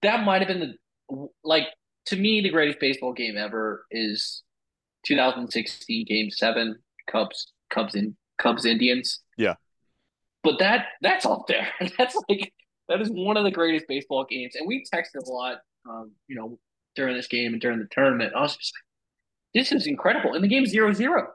that 0.02 0.24
might 0.24 0.40
have 0.40 0.46
been 0.46 0.76
the 1.08 1.28
like 1.42 1.66
to 2.04 2.16
me 2.16 2.42
the 2.42 2.50
greatest 2.50 2.78
baseball 2.78 3.12
game 3.12 3.36
ever 3.36 3.86
is 3.90 4.44
2016 5.04 6.06
game 6.06 6.30
7 6.30 6.78
Cubs 7.10 7.52
Cubs 7.70 7.94
in 7.94 8.16
Cubs 8.38 8.64
Indians. 8.64 9.20
Yeah. 9.36 9.54
But 10.42 10.58
that 10.58 10.86
that's 11.02 11.26
up 11.26 11.46
there. 11.48 11.68
That's 11.98 12.16
like 12.28 12.52
that 12.88 13.00
is 13.00 13.08
one 13.10 13.36
of 13.36 13.44
the 13.44 13.50
greatest 13.50 13.88
baseball 13.88 14.24
games 14.28 14.54
and 14.54 14.66
we 14.66 14.84
texted 14.94 15.26
a 15.26 15.30
lot 15.30 15.58
um, 15.88 16.12
you 16.28 16.36
know 16.36 16.58
during 16.94 17.16
this 17.16 17.26
game 17.26 17.52
and 17.52 17.60
during 17.60 17.78
the 17.78 17.88
tournament. 17.90 18.32
I 18.34 18.42
was 18.42 18.56
just 18.56 18.72
like 18.76 18.86
this 19.60 19.72
is 19.72 19.86
incredible. 19.86 20.34
And 20.34 20.44
the 20.44 20.48
game's 20.48 20.72
0-0. 20.72 21.26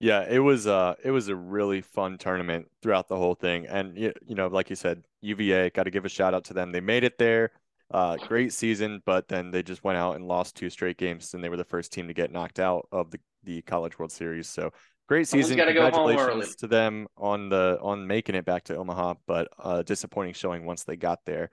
Yeah, 0.00 0.24
it 0.28 0.38
was 0.38 0.66
uh 0.66 0.94
it 1.02 1.10
was 1.10 1.28
a 1.28 1.34
really 1.36 1.80
fun 1.80 2.18
tournament 2.18 2.68
throughout 2.82 3.08
the 3.08 3.16
whole 3.16 3.34
thing. 3.34 3.66
And 3.66 3.98
you, 3.98 4.12
you 4.26 4.34
know, 4.34 4.46
like 4.46 4.70
you 4.70 4.76
said, 4.76 5.02
UVA 5.22 5.70
got 5.70 5.84
to 5.84 5.90
give 5.90 6.04
a 6.04 6.08
shout 6.08 6.34
out 6.34 6.44
to 6.46 6.54
them. 6.54 6.72
They 6.72 6.80
made 6.80 7.04
it 7.04 7.18
there. 7.18 7.50
Uh, 7.90 8.16
great 8.16 8.52
season, 8.52 9.02
but 9.06 9.28
then 9.28 9.50
they 9.50 9.62
just 9.62 9.82
went 9.82 9.96
out 9.96 10.14
and 10.14 10.28
lost 10.28 10.54
two 10.54 10.68
straight 10.68 10.98
games, 10.98 11.32
and 11.32 11.42
they 11.42 11.48
were 11.48 11.56
the 11.56 11.64
first 11.64 11.90
team 11.90 12.06
to 12.06 12.12
get 12.12 12.30
knocked 12.30 12.60
out 12.60 12.86
of 12.92 13.10
the, 13.10 13.18
the 13.48 13.62
College 13.62 13.98
World 13.98 14.12
Series. 14.12 14.46
So 14.48 14.70
great 15.08 15.26
season. 15.26 15.56
Congratulations 15.56 16.54
to 16.56 16.66
them 16.66 17.08
on 17.16 17.48
the 17.48 17.78
on 17.80 18.06
making 18.06 18.34
it 18.34 18.44
back 18.44 18.64
to 18.64 18.76
Omaha, 18.76 19.14
but 19.26 19.48
uh, 19.58 19.82
disappointing 19.82 20.34
showing 20.34 20.64
once 20.64 20.84
they 20.84 20.96
got 20.96 21.20
there. 21.24 21.50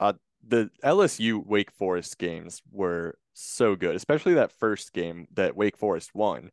Uh, 0.00 0.14
the 0.46 0.70
LSU 0.84 1.44
Wake 1.44 1.70
Forest 1.72 2.18
games 2.18 2.60
were 2.70 3.16
so 3.32 3.76
good, 3.76 3.94
especially 3.94 4.34
that 4.34 4.52
first 4.52 4.92
game 4.92 5.26
that 5.34 5.56
Wake 5.56 5.78
Forest 5.78 6.10
won. 6.14 6.50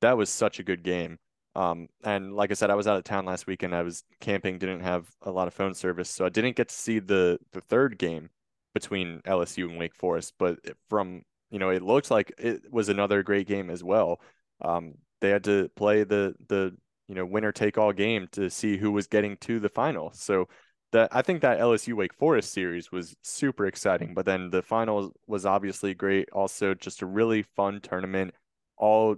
That 0.00 0.16
was 0.16 0.28
such 0.28 0.58
a 0.58 0.64
good 0.64 0.82
game. 0.82 1.18
Um, 1.54 1.88
and 2.02 2.34
like 2.34 2.50
I 2.50 2.54
said, 2.54 2.70
I 2.70 2.74
was 2.74 2.86
out 2.86 2.96
of 2.96 3.04
town 3.04 3.24
last 3.24 3.46
weekend. 3.46 3.74
I 3.74 3.82
was 3.82 4.02
camping, 4.20 4.58
didn't 4.58 4.80
have 4.80 5.06
a 5.22 5.30
lot 5.30 5.48
of 5.48 5.54
phone 5.54 5.74
service, 5.74 6.10
so 6.10 6.24
I 6.24 6.30
didn't 6.30 6.56
get 6.56 6.68
to 6.68 6.74
see 6.74 6.98
the 6.98 7.38
the 7.52 7.60
third 7.60 7.96
game 7.98 8.30
between 8.74 9.20
LSU 9.20 9.68
and 9.68 9.78
Wake 9.78 9.94
Forest. 9.94 10.34
But 10.38 10.58
from 10.88 11.22
you 11.52 11.58
know, 11.58 11.68
it 11.68 11.82
looked 11.82 12.10
like 12.10 12.32
it 12.38 12.62
was 12.72 12.88
another 12.88 13.22
great 13.22 13.46
game 13.46 13.70
as 13.70 13.84
well. 13.84 14.20
Um, 14.62 14.94
they 15.20 15.28
had 15.28 15.44
to 15.44 15.68
play 15.76 16.02
the 16.02 16.34
the 16.48 16.74
you 17.06 17.14
know 17.14 17.26
winner 17.26 17.52
take 17.52 17.76
all 17.76 17.92
game 17.92 18.26
to 18.32 18.48
see 18.50 18.78
who 18.78 18.90
was 18.90 19.06
getting 19.06 19.36
to 19.42 19.60
the 19.60 19.68
final. 19.68 20.10
So 20.14 20.48
that 20.92 21.10
I 21.12 21.20
think 21.20 21.42
that 21.42 21.60
LSU 21.60 21.94
Wake 21.94 22.14
Forest 22.14 22.52
series 22.52 22.90
was 22.90 23.14
super 23.22 23.66
exciting. 23.66 24.14
But 24.14 24.24
then 24.24 24.48
the 24.48 24.62
final 24.62 25.12
was 25.26 25.44
obviously 25.44 25.92
great. 25.94 26.30
Also, 26.32 26.72
just 26.74 27.02
a 27.02 27.06
really 27.06 27.42
fun 27.42 27.80
tournament 27.82 28.34
all 28.78 29.16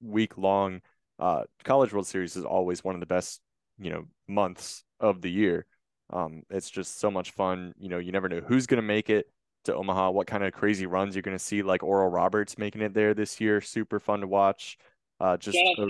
week 0.00 0.38
long. 0.38 0.82
Uh, 1.18 1.42
College 1.64 1.92
World 1.92 2.06
Series 2.06 2.36
is 2.36 2.44
always 2.44 2.84
one 2.84 2.94
of 2.94 3.00
the 3.00 3.06
best 3.06 3.40
you 3.78 3.90
know 3.90 4.04
months 4.28 4.84
of 5.00 5.20
the 5.20 5.30
year. 5.30 5.66
Um, 6.12 6.42
it's 6.48 6.70
just 6.70 7.00
so 7.00 7.10
much 7.10 7.32
fun. 7.32 7.74
You 7.76 7.88
know, 7.88 7.98
you 7.98 8.12
never 8.12 8.28
know 8.28 8.40
who's 8.40 8.68
going 8.68 8.80
to 8.80 8.86
make 8.86 9.10
it 9.10 9.26
to 9.64 9.74
Omaha, 9.74 10.10
what 10.10 10.26
kind 10.26 10.44
of 10.44 10.52
crazy 10.52 10.86
runs 10.86 11.14
you're 11.14 11.22
going 11.22 11.36
to 11.36 11.42
see, 11.42 11.62
like 11.62 11.82
Oral 11.82 12.10
Roberts 12.10 12.58
making 12.58 12.82
it 12.82 12.94
there 12.94 13.14
this 13.14 13.40
year. 13.40 13.60
Super 13.60 14.00
fun 14.00 14.20
to 14.20 14.26
watch. 14.26 14.78
Uh, 15.20 15.36
just 15.36 15.56
a, 15.56 15.86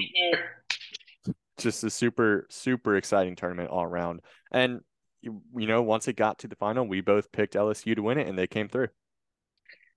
just 1.58 1.84
a 1.84 1.90
super 1.90 2.46
super 2.50 2.96
exciting 2.96 3.36
tournament 3.36 3.70
all 3.70 3.84
around. 3.84 4.20
And 4.52 4.80
you, 5.22 5.40
you 5.56 5.66
know, 5.66 5.82
once 5.82 6.08
it 6.08 6.16
got 6.16 6.38
to 6.40 6.48
the 6.48 6.56
final, 6.56 6.86
we 6.86 7.00
both 7.00 7.32
picked 7.32 7.54
LSU 7.54 7.94
to 7.94 8.02
win 8.02 8.18
it, 8.18 8.28
and 8.28 8.38
they 8.38 8.46
came 8.46 8.68
through. 8.68 8.88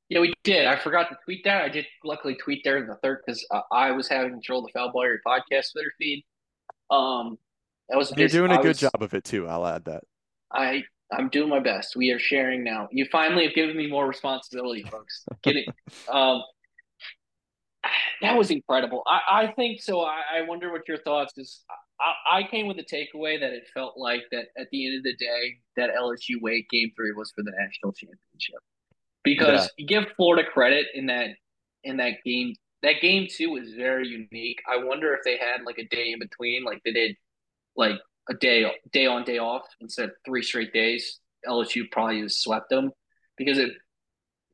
Yeah, 0.07 0.19
we 0.19 0.33
did. 0.43 0.67
I 0.67 0.77
forgot 0.77 1.09
to 1.09 1.17
tweet 1.25 1.43
that. 1.45 1.63
I 1.63 1.69
did 1.69 1.87
luckily 2.03 2.35
tweet 2.35 2.61
there 2.63 2.77
in 2.77 2.85
the 2.87 2.95
third 2.95 3.21
because 3.25 3.45
uh, 3.49 3.61
I 3.71 3.91
was 3.91 4.07
having 4.07 4.31
control 4.31 4.59
of 4.59 4.67
the 4.67 4.71
Foul 4.71 4.91
Area 5.01 5.17
podcast 5.25 5.71
Twitter 5.71 5.91
feed. 5.97 6.23
Um, 6.91 7.39
that 7.89 7.97
was 7.97 8.13
you're 8.15 8.27
doing 8.27 8.51
a 8.51 8.57
good 8.57 8.67
was, 8.67 8.79
job 8.79 9.01
of 9.01 9.13
it 9.15 9.23
too. 9.23 9.47
I'll 9.47 9.65
add 9.65 9.85
that. 9.85 10.03
I 10.51 10.83
I'm 11.11 11.29
doing 11.29 11.49
my 11.49 11.59
best. 11.59 11.95
We 11.95 12.11
are 12.11 12.19
sharing 12.19 12.63
now. 12.63 12.87
You 12.91 13.05
finally 13.11 13.45
have 13.45 13.53
given 13.53 13.77
me 13.77 13.87
more 13.87 14.07
responsibility, 14.07 14.83
folks. 14.83 15.23
Kidding. 15.43 15.65
um, 16.09 16.41
that 18.21 18.37
was 18.37 18.49
incredible. 18.49 19.03
I, 19.05 19.43
I 19.43 19.53
think 19.53 19.81
so. 19.81 20.01
I, 20.01 20.21
I 20.37 20.41
wonder 20.47 20.71
what 20.71 20.87
your 20.87 20.97
thoughts 20.97 21.37
is. 21.37 21.63
I, 21.99 22.39
I 22.39 22.43
came 22.43 22.67
with 22.67 22.77
the 22.77 22.83
takeaway 22.83 23.39
that 23.39 23.53
it 23.53 23.63
felt 23.73 23.97
like 23.97 24.23
that 24.31 24.45
at 24.57 24.67
the 24.71 24.87
end 24.87 24.97
of 24.97 25.03
the 25.03 25.15
day, 25.15 25.57
that 25.77 25.91
LSU 25.91 26.41
Wake 26.41 26.69
game 26.69 26.91
three 26.95 27.11
was 27.11 27.31
for 27.35 27.43
the 27.43 27.51
national 27.51 27.93
championship. 27.93 28.59
Because 29.23 29.65
yeah. 29.65 29.67
you 29.77 29.87
give 29.87 30.05
Florida 30.15 30.47
credit 30.47 30.87
in 30.93 31.07
that 31.07 31.29
in 31.83 31.97
that 31.97 32.23
game. 32.23 32.55
That 32.83 33.01
game 33.01 33.27
two 33.29 33.51
was 33.51 33.73
very 33.73 34.07
unique. 34.07 34.59
I 34.71 34.83
wonder 34.83 35.13
if 35.13 35.21
they 35.23 35.37
had 35.37 35.65
like 35.65 35.77
a 35.77 35.87
day 35.87 36.11
in 36.11 36.19
between, 36.19 36.63
like 36.63 36.81
they 36.83 36.91
did 36.91 37.15
like 37.75 37.95
a 38.29 38.33
day 38.33 38.65
day 38.91 39.05
on 39.05 39.23
day 39.23 39.37
off 39.37 39.65
instead 39.81 40.05
of 40.05 40.15
three 40.25 40.41
straight 40.41 40.73
days, 40.73 41.19
LSU 41.47 41.89
probably 41.91 42.21
just 42.21 42.41
swept 42.41 42.69
them 42.69 42.91
because 43.37 43.57
it 43.57 43.71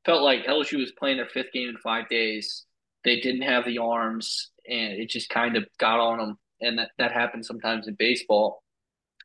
felt 0.05 0.23
like 0.23 0.45
LSU 0.45 0.79
was 0.79 0.91
playing 0.97 1.17
their 1.17 1.27
fifth 1.27 1.51
game 1.53 1.69
in 1.69 1.77
five 1.77 2.09
days. 2.09 2.65
They 3.03 3.19
didn't 3.19 3.43
have 3.43 3.65
the 3.65 3.79
arms, 3.79 4.51
and 4.67 4.93
it 4.93 5.09
just 5.09 5.29
kind 5.29 5.57
of 5.57 5.65
got 5.79 5.99
on 5.99 6.17
them. 6.19 6.37
And 6.59 6.77
that, 6.77 6.91
that 6.97 7.11
happens 7.11 7.47
sometimes 7.47 7.87
in 7.87 7.95
baseball. 7.95 8.63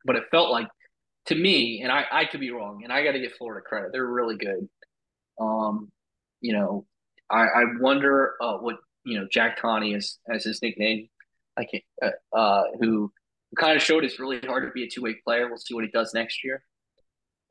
But 0.04 0.16
it 0.16 0.24
felt 0.30 0.50
like, 0.50 0.68
to 1.26 1.34
me, 1.34 1.82
and 1.82 1.92
I, 1.92 2.04
I 2.10 2.24
could 2.24 2.40
be 2.40 2.50
wrong, 2.50 2.80
and 2.84 2.92
I 2.92 3.04
got 3.04 3.12
to 3.12 3.20
give 3.20 3.32
Florida 3.32 3.64
credit. 3.66 3.90
They're 3.92 4.06
really 4.06 4.36
good. 4.36 4.68
Um, 5.38 5.90
you 6.40 6.52
know, 6.54 6.86
I, 7.30 7.42
I 7.42 7.64
wonder 7.80 8.34
uh, 8.40 8.58
what, 8.58 8.76
you 9.04 9.18
know, 9.18 9.26
Jack 9.30 9.60
Toney 9.60 9.94
is 9.94 10.18
as 10.32 10.44
his 10.44 10.62
nickname. 10.62 11.08
I 11.56 11.64
can't, 11.64 11.84
uh, 12.02 12.36
uh, 12.36 12.62
who 12.80 13.12
kind 13.56 13.76
of 13.76 13.82
showed 13.82 14.04
it's 14.04 14.18
really 14.18 14.40
hard 14.40 14.64
to 14.64 14.72
be 14.72 14.84
a 14.84 14.88
two 14.88 15.02
way 15.02 15.14
player. 15.24 15.48
We'll 15.48 15.58
see 15.58 15.74
what 15.74 15.84
he 15.84 15.90
does 15.90 16.12
next 16.14 16.42
year. 16.44 16.62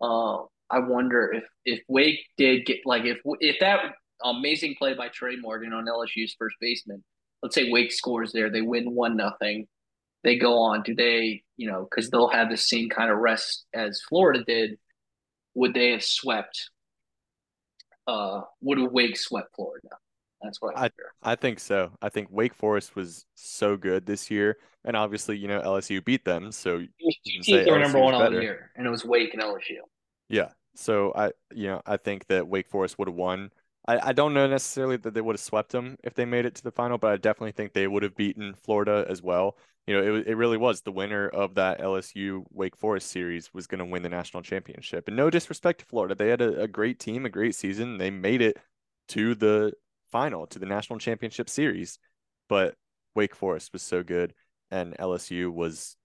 Uh, 0.01 0.43
I 0.69 0.79
wonder 0.79 1.31
if 1.33 1.43
if 1.63 1.79
Wake 1.87 2.19
did 2.37 2.65
get 2.65 2.79
like 2.85 3.05
if 3.05 3.19
if 3.39 3.59
that 3.59 3.93
amazing 4.23 4.75
play 4.77 4.93
by 4.93 5.09
Trey 5.09 5.35
Morgan 5.37 5.73
on 5.73 5.85
LSU's 5.85 6.35
first 6.37 6.55
baseman, 6.59 7.03
let's 7.41 7.55
say 7.55 7.69
Wake 7.69 7.91
scores 7.91 8.31
there, 8.31 8.49
they 8.49 8.61
win 8.61 8.93
one 8.93 9.15
nothing, 9.15 9.67
they 10.23 10.37
go 10.37 10.57
on. 10.57 10.81
Do 10.81 10.95
they, 10.95 11.43
you 11.55 11.69
know, 11.69 11.87
because 11.89 12.09
they'll 12.09 12.29
have 12.29 12.49
the 12.49 12.57
same 12.57 12.89
kind 12.89 13.11
of 13.11 13.17
rest 13.17 13.65
as 13.73 14.01
Florida 14.09 14.43
did? 14.43 14.77
Would 15.53 15.73
they 15.73 15.91
have 15.91 16.03
swept? 16.03 16.71
Uh, 18.07 18.41
would 18.61 18.79
Wake 18.91 19.17
swept 19.17 19.55
Florida? 19.55 19.89
That's 20.45 20.61
what 20.61 20.77
I, 20.77 20.85
I, 20.85 20.89
I 21.31 21.35
think 21.35 21.59
so. 21.59 21.91
I 22.01 22.09
think 22.09 22.29
Wake 22.31 22.53
Forest 22.53 22.95
was 22.95 23.25
so 23.35 23.75
good 23.75 24.05
this 24.05 24.31
year, 24.31 24.57
and 24.83 24.95
obviously, 24.95 25.37
you 25.37 25.47
know, 25.47 25.59
LSU 25.61 26.03
beat 26.03 26.23
them, 26.25 26.51
so 26.51 26.77
you 26.77 27.41
can 27.43 27.65
were 27.67 27.79
number 27.79 27.99
one 27.99 28.13
all 28.13 28.31
year, 28.31 28.71
and 28.75 28.87
it 28.87 28.89
was 28.89 29.03
Wake 29.03 29.33
and 29.33 29.41
LSU. 29.41 29.79
Yeah, 30.29 30.49
so 30.75 31.11
I, 31.15 31.31
you 31.53 31.67
know, 31.67 31.81
I 31.85 31.97
think 31.97 32.27
that 32.27 32.47
Wake 32.47 32.69
Forest 32.69 32.97
would 32.99 33.07
have 33.07 33.15
won. 33.15 33.51
I, 33.87 34.09
I 34.09 34.13
don't 34.13 34.33
know 34.33 34.47
necessarily 34.47 34.97
that 34.97 35.13
they 35.13 35.21
would 35.21 35.35
have 35.35 35.41
swept 35.41 35.71
them 35.71 35.97
if 36.03 36.13
they 36.13 36.25
made 36.25 36.45
it 36.45 36.55
to 36.55 36.63
the 36.63 36.71
final, 36.71 36.97
but 36.97 37.11
I 37.11 37.17
definitely 37.17 37.51
think 37.51 37.73
they 37.73 37.87
would 37.87 38.03
have 38.03 38.15
beaten 38.15 38.55
Florida 38.63 39.05
as 39.09 39.21
well. 39.21 39.57
You 39.87 39.95
know, 39.95 40.15
it 40.15 40.27
it 40.27 40.35
really 40.35 40.57
was 40.57 40.81
the 40.81 40.91
winner 40.91 41.27
of 41.27 41.55
that 41.55 41.79
LSU 41.79 42.43
Wake 42.51 42.75
Forest 42.75 43.09
series 43.11 43.53
was 43.53 43.67
going 43.67 43.79
to 43.79 43.85
win 43.85 44.01
the 44.01 44.09
national 44.09 44.41
championship. 44.43 45.07
And 45.07 45.15
no 45.15 45.29
disrespect 45.29 45.81
to 45.81 45.85
Florida, 45.85 46.15
they 46.15 46.29
had 46.29 46.41
a, 46.41 46.61
a 46.63 46.67
great 46.67 46.99
team, 46.99 47.25
a 47.25 47.29
great 47.29 47.53
season. 47.55 47.97
They 47.97 48.09
made 48.09 48.41
it 48.41 48.57
to 49.09 49.35
the 49.35 49.73
final, 50.15 50.47
to 50.47 50.59
the 50.59 50.65
national 50.65 50.97
championship 50.97 51.49
series, 51.49 51.99
but 52.47 52.73
Wake 53.15 53.35
Forest 53.35 53.73
was 53.73 53.81
so 53.81 54.01
good, 54.01 54.33
and 54.71 54.95
LSU 54.97 55.51
was 55.51 55.97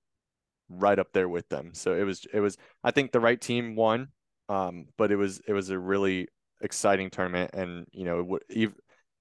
right 0.69 0.99
up 0.99 1.13
there 1.13 1.29
with 1.29 1.49
them. 1.49 1.71
So 1.75 1.95
it 1.95 2.03
was 2.03 2.27
it 2.35 2.41
was 2.41 2.59
I 2.83 2.91
think 2.91 3.13
the 3.13 3.21
right 3.21 3.41
team 3.41 3.77
won, 3.77 4.09
um, 4.49 4.87
but 4.99 5.13
it 5.13 5.17
was 5.17 5.41
it 5.47 5.53
was 5.53 5.71
a 5.71 5.79
really 5.79 6.27
exciting 6.61 7.11
tournament, 7.11 7.53
and 7.55 7.87
you 7.93 8.05
know, 8.05 8.41
if 8.49 8.73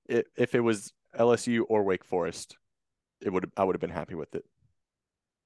if 0.07 0.55
it 0.55 0.61
was 0.61 0.91
LSU 1.15 1.65
or 1.69 1.83
Wake 1.83 2.03
Forest, 2.03 2.57
it 3.21 3.31
would 3.31 3.51
I 3.55 3.65
would 3.65 3.75
have 3.75 3.81
been 3.81 3.91
happy 3.91 4.15
with 4.15 4.33
it. 4.33 4.43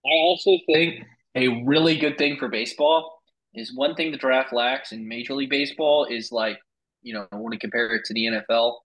I 0.05 0.15
also 0.23 0.51
think 0.67 1.03
a 1.35 1.65
really 1.65 1.97
good 1.97 2.17
thing 2.17 2.37
for 2.39 2.47
baseball 2.47 3.19
is 3.53 3.75
one 3.75 3.93
thing 3.95 4.11
the 4.11 4.17
draft 4.17 4.53
lacks 4.53 4.93
in 4.93 5.05
Major 5.05 5.33
League 5.33 5.49
Baseball 5.49 6.05
is 6.05 6.31
like, 6.31 6.59
you 7.01 7.13
know, 7.13 7.27
want 7.33 7.51
to 7.51 7.59
compare 7.59 7.93
it 7.93 8.05
to 8.05 8.13
the 8.13 8.25
NFL, 8.25 8.75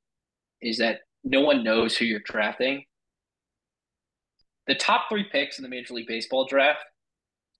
is 0.63 0.79
that 0.79 1.01
no 1.25 1.41
one 1.41 1.65
knows 1.65 1.97
who 1.97 2.05
you're 2.05 2.21
drafting. 2.25 2.85
The 4.67 4.75
top 4.75 5.07
three 5.09 5.25
picks 5.31 5.59
in 5.59 5.63
the 5.63 5.69
Major 5.69 5.95
League 5.95 6.07
Baseball 6.07 6.47
draft 6.47 6.85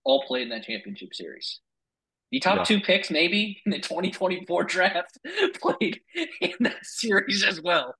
all 0.03 0.23
played 0.27 0.43
in 0.43 0.49
that 0.49 0.63
championship 0.63 1.13
series. 1.13 1.59
The 2.31 2.39
top 2.39 2.57
yeah. 2.57 2.63
two 2.63 2.79
picks, 2.79 3.09
maybe 3.09 3.61
in 3.65 3.71
the 3.71 3.79
2024 3.79 4.63
draft, 4.65 5.17
played 5.61 5.99
in 6.41 6.53
that 6.59 6.85
series 6.85 7.43
as 7.43 7.61
well. 7.61 7.95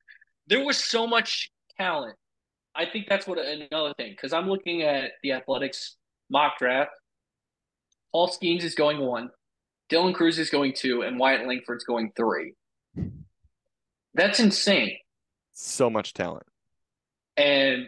There 0.47 0.63
was 0.63 0.77
so 0.77 1.07
much 1.07 1.51
talent. 1.77 2.15
I 2.75 2.85
think 2.85 3.07
that's 3.09 3.27
what 3.27 3.39
another 3.39 3.93
thing 3.97 4.11
because 4.11 4.31
I'm 4.31 4.47
looking 4.47 4.83
at 4.83 5.11
the 5.23 5.31
Athletics 5.33 5.97
mock 6.29 6.59
draft. 6.59 6.91
Paul 8.11 8.29
Skenes 8.29 8.63
is 8.63 8.75
going 8.75 8.99
one, 8.99 9.29
Dylan 9.91 10.13
Crews 10.13 10.39
is 10.39 10.49
going 10.49 10.73
two, 10.73 11.01
and 11.01 11.19
Wyatt 11.19 11.47
Langford's 11.47 11.83
going 11.83 12.11
three. 12.15 12.53
That's 14.19 14.41
insane. 14.41 14.97
So 15.53 15.89
much 15.89 16.13
talent. 16.13 16.45
And 17.37 17.87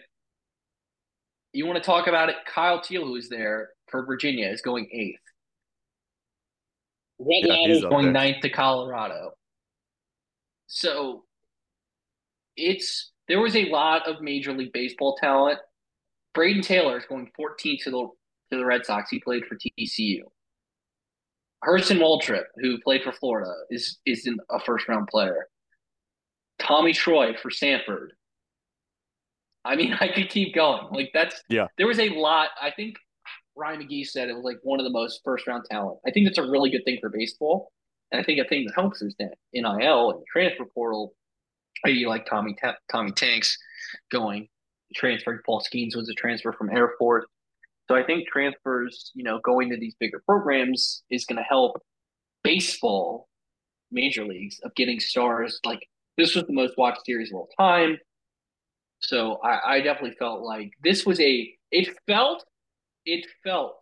you 1.51 1.65
want 1.65 1.75
to 1.75 1.83
talk 1.83 2.07
about 2.07 2.29
it? 2.29 2.35
Kyle 2.47 2.79
Teel, 2.79 3.05
who 3.05 3.17
is 3.17 3.27
there 3.27 3.71
for 3.89 4.05
Virginia, 4.05 4.47
is 4.47 4.61
going 4.61 4.87
eighth. 4.93 5.19
Red 7.19 7.43
yeah, 7.43 7.67
is 7.67 7.83
going 7.83 8.13
ninth 8.13 8.37
to 8.43 8.49
Colorado. 8.49 9.31
So 10.67 11.25
it's 12.55 13.11
there 13.27 13.41
was 13.41 13.57
a 13.57 13.69
lot 13.69 14.07
of 14.07 14.21
Major 14.21 14.53
League 14.53 14.71
Baseball 14.71 15.17
talent. 15.19 15.59
Brayden 16.33 16.63
Taylor 16.63 16.97
is 16.97 17.03
going 17.09 17.29
14th 17.37 17.83
to 17.83 17.91
the 17.91 18.07
to 18.51 18.57
the 18.57 18.65
Red 18.65 18.85
Sox. 18.85 19.09
He 19.09 19.19
played 19.19 19.43
for 19.47 19.57
TCU. 19.57 20.21
Hurston 21.61 21.99
Waldrep, 21.99 22.45
who 22.55 22.79
played 22.79 23.03
for 23.03 23.11
Florida, 23.11 23.51
is 23.69 23.99
is 24.05 24.25
a 24.49 24.59
first 24.61 24.87
round 24.87 25.09
player. 25.09 25.49
Tommy 26.61 26.93
Troy 26.93 27.35
for 27.41 27.49
Stanford. 27.49 28.13
I 29.63 29.75
mean, 29.75 29.93
I 29.99 30.07
could 30.09 30.29
keep 30.29 30.55
going. 30.55 30.87
Like 30.91 31.11
that's 31.13 31.41
yeah. 31.49 31.67
There 31.77 31.87
was 31.87 31.99
a 31.99 32.09
lot. 32.09 32.49
I 32.61 32.71
think 32.71 32.95
Ryan 33.55 33.81
McGee 33.81 34.07
said 34.07 34.29
it 34.29 34.35
was 34.35 34.43
like 34.43 34.59
one 34.63 34.79
of 34.79 34.85
the 34.85 34.91
most 34.91 35.21
first 35.23 35.47
round 35.47 35.65
talent. 35.69 35.99
I 36.05 36.11
think 36.11 36.27
that's 36.27 36.37
a 36.37 36.49
really 36.49 36.69
good 36.69 36.85
thing 36.85 36.99
for 37.01 37.09
baseball. 37.09 37.71
And 38.11 38.19
I 38.19 38.23
think 38.23 38.39
a 38.39 38.47
thing 38.47 38.65
that 38.65 38.75
helps 38.75 39.01
is 39.01 39.15
that 39.19 39.35
NIL 39.53 40.11
and 40.11 40.23
transfer 40.31 40.65
portal, 40.65 41.13
you 41.85 42.09
like 42.09 42.25
Tommy 42.25 42.55
Ta- 42.61 42.75
Tommy 42.91 43.11
Tanks 43.11 43.57
going, 44.11 44.47
transferring 44.93 45.39
Paul 45.45 45.61
Skenes 45.61 45.95
was 45.95 46.09
a 46.09 46.13
transfer 46.13 46.51
from 46.51 46.69
Air 46.69 46.93
Force. 46.97 47.25
So 47.87 47.95
I 47.95 48.03
think 48.03 48.27
transfers, 48.27 49.11
you 49.15 49.23
know, 49.23 49.39
going 49.43 49.69
to 49.69 49.77
these 49.77 49.95
bigger 49.99 50.21
programs 50.25 51.03
is 51.09 51.25
going 51.25 51.37
to 51.37 51.43
help 51.43 51.81
baseball 52.43 53.27
major 53.91 54.25
leagues 54.25 54.59
of 54.63 54.73
getting 54.75 54.99
stars. 54.99 55.59
Like 55.65 55.87
this 56.17 56.35
was 56.35 56.45
the 56.45 56.53
most 56.53 56.77
watched 56.77 57.05
series 57.05 57.31
of 57.31 57.37
all 57.37 57.49
time. 57.57 57.97
So 58.99 59.39
I, 59.43 59.75
I 59.75 59.81
definitely 59.81 60.15
felt 60.17 60.41
like 60.41 60.71
this 60.83 61.05
was 61.05 61.19
a, 61.19 61.51
it 61.71 61.89
felt 62.07 62.45
it 63.05 63.25
felt 63.43 63.73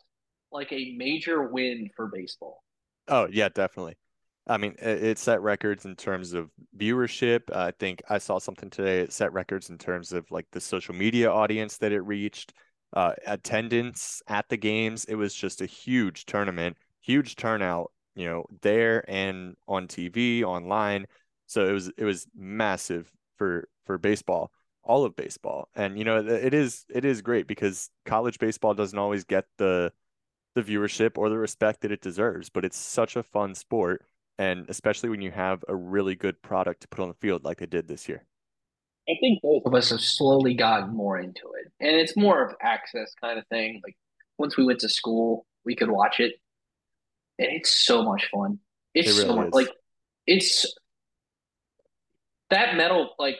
like 0.51 0.71
a 0.71 0.95
major 0.97 1.49
win 1.49 1.89
for 1.95 2.07
baseball. 2.07 2.63
Oh 3.07 3.27
yeah, 3.29 3.49
definitely. 3.49 3.97
I 4.47 4.57
mean, 4.57 4.75
it, 4.79 5.19
set 5.19 5.41
records 5.41 5.85
in 5.85 5.95
terms 5.95 6.33
of 6.33 6.49
viewership. 6.75 7.55
I 7.55 7.71
think 7.71 8.01
I 8.09 8.17
saw 8.17 8.39
something 8.39 8.69
today. 8.69 9.01
It 9.01 9.13
set 9.13 9.31
records 9.31 9.69
in 9.69 9.77
terms 9.77 10.11
of 10.11 10.25
like 10.31 10.47
the 10.51 10.59
social 10.59 10.95
media 10.95 11.29
audience 11.29 11.77
that 11.77 11.91
it 11.91 12.01
reached, 12.01 12.53
uh, 12.93 13.13
attendance 13.27 14.23
at 14.27 14.49
the 14.49 14.57
games. 14.57 15.05
It 15.05 15.15
was 15.15 15.35
just 15.35 15.61
a 15.61 15.67
huge 15.67 16.25
tournament, 16.25 16.77
huge 17.01 17.35
turnout. 17.35 17.91
You 18.15 18.25
know, 18.25 18.45
there 18.61 19.05
and 19.07 19.55
on 19.67 19.87
TV, 19.87 20.43
online. 20.43 21.05
So 21.49 21.67
it 21.67 21.73
was 21.73 21.91
it 21.97 22.05
was 22.05 22.27
massive 22.35 23.11
for 23.37 23.67
for 23.85 23.97
baseball 23.97 24.51
all 24.83 25.05
of 25.05 25.15
baseball. 25.15 25.69
And 25.75 25.97
you 25.97 26.03
know, 26.03 26.25
it 26.25 26.53
is 26.53 26.85
it 26.89 27.05
is 27.05 27.21
great 27.21 27.47
because 27.47 27.89
college 28.05 28.39
baseball 28.39 28.73
doesn't 28.73 28.97
always 28.97 29.23
get 29.23 29.45
the 29.57 29.91
the 30.55 30.61
viewership 30.61 31.17
or 31.17 31.29
the 31.29 31.37
respect 31.37 31.81
that 31.81 31.91
it 31.91 32.01
deserves, 32.01 32.49
but 32.49 32.65
it's 32.65 32.77
such 32.77 33.15
a 33.15 33.23
fun 33.23 33.53
sport 33.55 34.03
and 34.39 34.65
especially 34.69 35.09
when 35.09 35.21
you 35.21 35.31
have 35.31 35.63
a 35.67 35.75
really 35.75 36.15
good 36.15 36.41
product 36.41 36.81
to 36.81 36.87
put 36.87 37.01
on 37.01 37.09
the 37.09 37.13
field 37.15 37.43
like 37.43 37.57
they 37.57 37.65
did 37.65 37.87
this 37.87 38.07
year. 38.07 38.25
I 39.07 39.13
think 39.19 39.41
both 39.41 39.63
of 39.65 39.73
us 39.73 39.89
have 39.89 39.99
slowly 39.99 40.53
gotten 40.53 40.95
more 40.95 41.19
into 41.19 41.51
it. 41.59 41.71
And 41.79 41.95
it's 41.95 42.15
more 42.15 42.43
of 42.43 42.55
access 42.61 43.11
kind 43.21 43.37
of 43.37 43.45
thing. 43.47 43.81
Like 43.83 43.97
once 44.37 44.55
we 44.55 44.63
went 44.63 44.79
to 44.79 44.89
school, 44.89 45.45
we 45.65 45.75
could 45.75 45.91
watch 45.91 46.19
it. 46.19 46.35
And 47.37 47.49
it's 47.51 47.69
so 47.69 48.03
much 48.03 48.29
fun. 48.31 48.59
It's 48.93 49.09
it 49.09 49.11
really 49.11 49.29
so 49.29 49.35
much, 49.35 49.53
like 49.53 49.69
it's 50.25 50.73
that 52.49 52.75
metal 52.75 53.15
like 53.19 53.37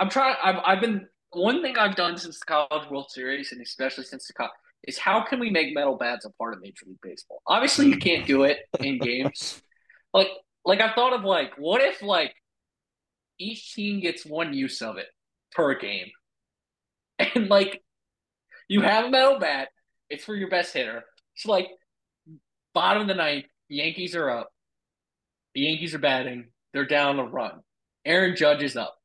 I'm 0.00 0.08
trying. 0.08 0.34
I've 0.42 0.56
I've 0.64 0.80
been 0.80 1.06
one 1.32 1.62
thing 1.62 1.76
I've 1.78 1.94
done 1.94 2.16
since 2.16 2.40
the 2.40 2.46
College 2.46 2.90
World 2.90 3.10
Series, 3.10 3.52
and 3.52 3.60
especially 3.60 4.04
since 4.04 4.26
the 4.26 4.32
college, 4.32 4.52
is 4.84 4.98
how 4.98 5.22
can 5.22 5.38
we 5.38 5.50
make 5.50 5.74
metal 5.74 5.96
bats 5.96 6.24
a 6.24 6.30
part 6.30 6.54
of 6.54 6.62
Major 6.62 6.86
League 6.86 6.98
Baseball? 7.02 7.42
Obviously, 7.46 7.86
you 7.86 7.98
can't 7.98 8.26
do 8.26 8.44
it 8.44 8.58
in 8.80 8.98
games. 8.98 9.62
Like, 10.12 10.26
like 10.64 10.80
I 10.80 10.92
thought 10.92 11.12
of 11.12 11.22
like, 11.22 11.52
what 11.56 11.80
if 11.80 12.02
like 12.02 12.34
each 13.38 13.74
team 13.76 14.00
gets 14.00 14.26
one 14.26 14.52
use 14.52 14.82
of 14.82 14.96
it 14.96 15.06
per 15.52 15.78
game, 15.78 16.08
and 17.20 17.48
like 17.48 17.80
you 18.66 18.80
have 18.80 19.04
a 19.04 19.10
metal 19.10 19.38
bat, 19.38 19.68
it's 20.08 20.24
for 20.24 20.34
your 20.34 20.50
best 20.50 20.72
hitter. 20.72 21.04
It's 21.36 21.46
like 21.46 21.68
bottom 22.74 23.02
of 23.02 23.06
the 23.06 23.14
ninth, 23.14 23.44
Yankees 23.68 24.16
are 24.16 24.28
up. 24.28 24.50
The 25.54 25.60
Yankees 25.60 25.94
are 25.94 26.00
batting. 26.00 26.48
They're 26.72 26.86
down 26.86 27.18
a 27.18 27.24
run. 27.24 27.60
Aaron 28.04 28.36
Judge 28.36 28.62
is 28.62 28.76
up 28.76 28.96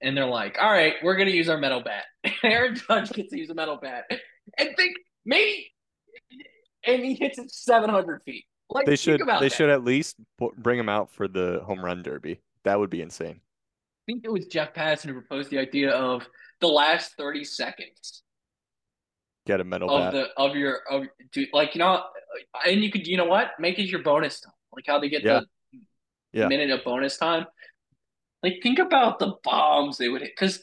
and 0.00 0.16
they're 0.16 0.26
like, 0.26 0.56
"All 0.60 0.70
right, 0.70 0.94
we're 1.02 1.16
gonna 1.16 1.30
use 1.30 1.48
our 1.48 1.58
metal 1.58 1.82
bat." 1.82 2.04
Aaron 2.42 2.74
Judge 2.74 3.10
gets 3.10 3.30
to 3.30 3.38
use 3.38 3.50
a 3.50 3.54
metal 3.54 3.78
bat, 3.80 4.04
and 4.58 4.70
think 4.76 4.96
maybe, 5.24 5.72
and 6.86 7.04
he 7.04 7.14
hits 7.14 7.38
it 7.38 7.50
seven 7.50 7.90
hundred 7.90 8.22
feet. 8.22 8.44
Like 8.68 8.86
they 8.86 8.96
should, 8.96 9.20
they 9.20 9.24
that. 9.24 9.52
should 9.52 9.70
at 9.70 9.84
least 9.84 10.16
bring 10.56 10.78
him 10.78 10.88
out 10.88 11.10
for 11.10 11.28
the 11.28 11.60
home 11.64 11.84
run 11.84 12.02
derby. 12.02 12.40
That 12.64 12.78
would 12.78 12.90
be 12.90 13.00
insane. 13.00 13.40
I 13.40 14.12
think 14.12 14.24
it 14.24 14.32
was 14.32 14.46
Jeff 14.46 14.74
Passan 14.74 15.06
who 15.06 15.12
proposed 15.12 15.50
the 15.50 15.58
idea 15.58 15.90
of 15.90 16.26
the 16.60 16.68
last 16.68 17.14
thirty 17.16 17.44
seconds. 17.44 18.22
Get 19.46 19.60
a 19.60 19.64
metal 19.64 19.88
of 19.88 20.12
bat. 20.12 20.12
the 20.12 20.42
of 20.42 20.56
your 20.56 20.80
of 20.90 21.04
like 21.52 21.74
you 21.74 21.78
know, 21.78 22.02
and 22.66 22.82
you 22.82 22.90
could 22.90 23.06
you 23.06 23.16
know 23.16 23.24
what 23.24 23.50
make 23.58 23.78
it 23.78 23.84
your 23.84 24.02
bonus 24.02 24.40
time, 24.40 24.52
like 24.72 24.84
how 24.86 24.98
they 24.98 25.08
get 25.08 25.22
yeah. 25.22 25.40
the 25.40 25.46
yeah. 26.36 26.48
minute 26.48 26.70
of 26.70 26.84
bonus 26.84 27.16
time. 27.16 27.46
Like, 28.42 28.60
think 28.62 28.78
about 28.78 29.18
the 29.18 29.34
bombs 29.42 29.98
they 29.98 30.08
would 30.08 30.22
hit 30.22 30.32
because 30.38 30.62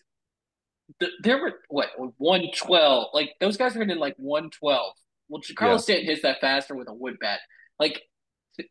the, 0.99 1.07
there 1.21 1.39
were 1.41 1.53
what 1.69 1.89
one 2.17 2.47
twelve. 2.55 3.07
Like 3.13 3.31
those 3.39 3.57
guys 3.57 3.75
were 3.75 3.81
hitting 3.81 3.97
like 3.97 4.15
one 4.17 4.49
twelve. 4.49 4.93
Well, 5.29 5.41
Carlos 5.55 5.81
yeah. 5.81 5.95
Stanton 5.95 6.05
hits 6.07 6.21
that 6.21 6.39
faster 6.41 6.75
with 6.75 6.87
a 6.87 6.93
wood 6.93 7.17
bat. 7.19 7.39
Like, 7.79 8.01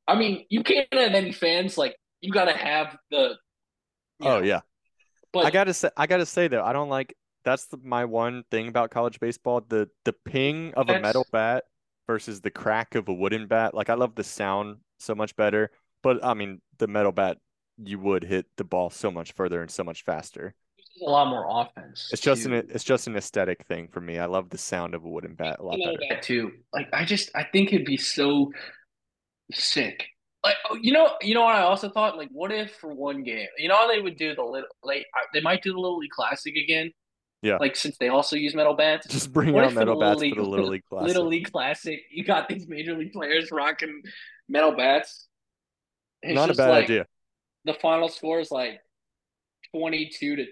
I 0.07 0.15
mean, 0.15 0.47
you 0.49 0.63
can't 0.63 0.87
have 0.93 1.13
any 1.13 1.33
fans. 1.33 1.77
Like, 1.77 1.97
you 2.21 2.33
got 2.33 2.45
to 2.45 2.53
have 2.53 2.97
the. 3.11 3.37
Oh 4.21 4.39
know, 4.39 4.43
yeah, 4.45 4.61
but 5.33 5.45
I 5.45 5.51
gotta 5.51 5.75
say, 5.75 5.91
I 5.97 6.07
gotta 6.07 6.27
say 6.27 6.47
though, 6.47 6.63
I 6.63 6.73
don't 6.73 6.89
like. 6.89 7.17
That's 7.45 7.67
the, 7.67 7.79
my 7.83 8.05
one 8.05 8.45
thing 8.53 8.69
about 8.69 8.93
college 8.93 9.19
baseball: 9.19 9.65
the 9.69 9.89
the 10.05 10.13
ping 10.13 10.75
of 10.75 10.89
a 10.89 11.01
metal 11.01 11.27
bat 11.33 11.65
versus 12.07 12.41
the 12.41 12.51
crack 12.51 12.95
of 12.95 13.09
a 13.09 13.13
wooden 13.13 13.49
bat. 13.49 13.75
Like, 13.75 13.91
I 13.91 13.95
love 13.95 14.15
the 14.15 14.23
sound 14.23 14.77
so 15.01 15.15
much 15.15 15.35
better. 15.35 15.71
But 16.03 16.25
I 16.25 16.35
mean, 16.35 16.61
the 16.79 16.87
metal 16.87 17.13
bat 17.13 17.39
you 17.79 17.99
would 17.99 18.25
hit 18.25 18.47
the 18.57 18.65
ball 18.65 18.91
so 18.91 19.11
much 19.11 19.33
further 19.33 19.61
and 19.61 19.71
so 19.71 19.83
much 19.83 20.05
faster. 20.05 20.55
A 21.05 21.11
lot 21.11 21.29
more 21.29 21.47
offense. 21.49 22.11
It's 22.13 22.23
just 22.23 22.45
too. 22.45 22.55
an 22.55 22.69
it's 22.69 22.85
just 22.85 23.07
an 23.07 23.17
aesthetic 23.17 23.65
thing 23.67 23.89
for 23.89 24.01
me. 24.01 24.19
I 24.19 24.27
love 24.27 24.51
the 24.51 24.59
sound 24.59 24.95
of 24.95 25.05
a 25.05 25.09
wooden 25.09 25.35
bat 25.35 25.57
a 25.59 25.63
lot 25.63 25.79
better. 25.79 25.97
That 26.09 26.23
too. 26.23 26.53
Like 26.73 26.89
I 26.93 27.05
just 27.05 27.31
I 27.35 27.45
think 27.45 27.73
it'd 27.73 27.87
be 27.87 27.97
so 27.97 28.53
sick 29.53 30.07
like 30.45 30.57
oh, 30.71 30.79
you 30.81 30.93
know, 30.93 31.11
you 31.21 31.35
know 31.35 31.43
what 31.43 31.55
I 31.55 31.63
also 31.63 31.89
thought 31.89 32.17
like, 32.17 32.29
what 32.33 32.51
if 32.53 32.75
for 32.77 32.93
one 32.93 33.23
game, 33.23 33.47
you 33.59 33.69
know 33.69 33.77
how 33.77 33.89
they 33.89 34.01
would 34.01 34.17
do 34.17 34.35
the 34.35 34.43
little 34.43 34.69
like 34.83 35.07
they 35.33 35.41
might 35.41 35.63
do 35.63 35.73
the 35.73 35.79
Little 35.79 35.99
League 35.99 36.11
Classic 36.11 36.55
again. 36.57 36.93
Yeah. 37.43 37.57
Like 37.57 37.75
since 37.77 37.97
they 37.99 38.09
also 38.09 38.37
use 38.37 38.55
metal 38.55 38.75
bats. 38.75 39.07
Just 39.09 39.33
bring 39.33 39.57
out 39.57 39.73
metal 39.73 39.99
bats 39.99 40.21
Little 40.21 40.37
for 40.37 40.43
the 40.43 40.49
Little 40.49 40.69
League 40.69 40.85
Classic. 40.89 41.09
Little 41.09 41.27
League 41.27 41.51
Classic, 41.51 42.01
you 42.11 42.25
got 42.25 42.49
these 42.49 42.69
major 42.69 42.97
league 42.97 43.13
players 43.13 43.51
rocking 43.51 44.03
metal 44.49 44.73
bats. 44.73 45.27
It's 46.23 46.35
Not 46.35 46.51
a 46.51 46.55
bad 46.55 46.71
like, 46.71 46.85
idea. 46.85 47.07
The 47.65 47.75
final 47.75 48.09
score 48.09 48.41
is 48.41 48.51
like 48.51 48.81
twenty-two 49.75 50.37
to 50.37 50.45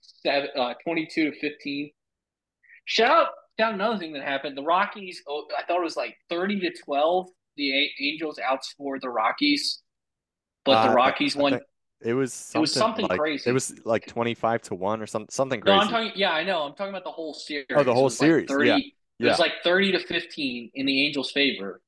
seven, 0.00 0.48
uh, 0.56 0.74
twenty-two 0.84 1.30
to 1.30 1.38
fifteen. 1.38 1.90
Shout 2.84 3.10
out, 3.10 3.28
out 3.60 3.74
another 3.74 3.98
thing 3.98 4.12
that 4.12 4.22
happened. 4.22 4.56
The 4.56 4.62
Rockies, 4.62 5.22
oh, 5.28 5.46
I 5.58 5.64
thought 5.64 5.80
it 5.80 5.84
was 5.84 5.96
like 5.96 6.16
thirty 6.28 6.60
to 6.60 6.70
twelve. 6.84 7.28
The 7.56 7.70
A- 7.72 7.94
Angels 8.00 8.38
outscored 8.38 9.00
the 9.00 9.10
Rockies, 9.10 9.82
but 10.64 10.78
Uh, 10.78 10.88
the 10.88 10.94
Rockies 10.94 11.36
I 11.36 11.40
won. 11.40 11.60
It 12.00 12.12
was 12.12 12.34
something, 12.34 12.58
It 12.58 12.60
was 12.60 12.72
something 12.72 13.06
like, 13.06 13.18
crazy. 13.18 13.48
It 13.48 13.52
was 13.54 13.74
like 13.86 14.06
25 14.06 14.60
to 14.62 14.74
1 14.74 15.00
or 15.00 15.06
something 15.06 15.30
something 15.30 15.60
No, 15.60 15.64
crazy. 15.64 15.80
I'm 15.80 15.88
talking. 15.88 16.12
Yeah, 16.16 16.32
I 16.32 16.44
know. 16.44 16.62
I'm 16.64 16.74
talking 16.74 16.90
about 16.90 17.04
the 17.04 17.10
whole 17.10 17.32
series. 17.32 17.64
Oh, 17.74 17.82
the 17.82 17.94
whole 17.94 18.04
was 18.04 18.20
like 18.20 18.28
series, 18.28 18.48
30, 18.48 18.68
yeah, 18.68 18.76
It 19.20 19.30
was 19.30 19.38
like 19.38 19.52
thirty 19.62 19.92
to 19.92 19.98
fifteen 20.00 20.70
in 20.74 20.84
the 20.84 21.06
Angels' 21.06 21.30
favor, 21.30 21.80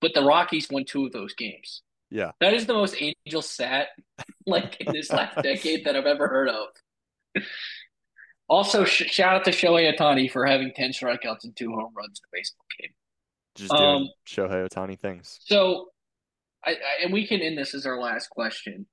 but 0.00 0.12
the 0.14 0.22
Rockies 0.22 0.68
won 0.70 0.84
two 0.84 1.06
of 1.06 1.12
those 1.12 1.34
games. 1.34 1.82
Yeah. 2.10 2.32
That 2.40 2.54
is 2.54 2.66
the 2.66 2.74
most 2.74 2.96
Angel 3.00 3.42
stat 3.42 3.88
like 4.46 4.80
in 4.80 4.92
this 4.92 5.10
last 5.10 5.36
decade 5.42 5.84
that 5.84 5.96
I've 5.96 6.06
ever 6.06 6.28
heard 6.28 6.48
of. 6.48 7.42
Also, 8.48 8.84
sh- 8.84 9.04
shout 9.10 9.36
out 9.36 9.44
to 9.44 9.52
Shohei 9.52 9.96
Ohtani 9.96 10.30
for 10.30 10.44
having 10.44 10.72
ten 10.74 10.90
strikeouts 10.90 11.44
and 11.44 11.56
two 11.56 11.70
home 11.70 11.92
runs 11.96 12.20
in 12.20 12.28
a 12.28 12.32
baseball 12.36 12.64
game. 12.80 12.90
Just 13.54 13.70
doing 13.70 13.82
um, 13.82 14.08
Shohei 14.28 14.68
Ohtani 14.68 14.98
things. 14.98 15.38
So, 15.44 15.90
I, 16.64 16.72
I 16.72 17.04
and 17.04 17.12
we 17.12 17.26
can 17.26 17.40
end 17.40 17.56
this 17.56 17.74
as 17.74 17.86
our 17.86 18.00
last 18.00 18.28
question. 18.28 18.86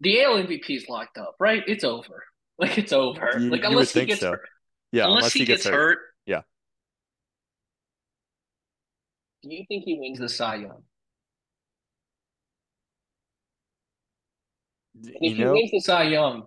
The 0.00 0.22
AL 0.22 0.36
MVP 0.42 0.70
is 0.70 0.88
locked 0.88 1.18
up, 1.18 1.34
right? 1.40 1.62
It's 1.66 1.84
over. 1.84 2.24
Like 2.58 2.78
it's 2.78 2.94
over. 2.94 3.38
You- 3.38 3.50
like 3.50 3.64
unless 3.64 3.92
he 3.92 4.06
gets 4.06 4.22
so. 4.22 4.30
hurt. 4.30 4.48
Yeah, 4.90 5.04
unless, 5.04 5.34
he, 5.34 5.44
gets, 5.44 5.66
hurt. 5.66 5.98
Yeah. 6.24 6.40
Do 9.48 9.54
you 9.54 9.64
think 9.66 9.84
he 9.84 9.98
wins 9.98 10.18
the 10.18 10.28
Cy 10.28 10.56
Young? 10.56 10.82
Y- 14.94 15.12
And 15.14 15.24
You 15.24 15.30
if 15.30 15.36
he 15.36 15.44
wins 15.44 15.70
the 15.70 15.80
Cy 15.80 16.02
Young, 16.04 16.46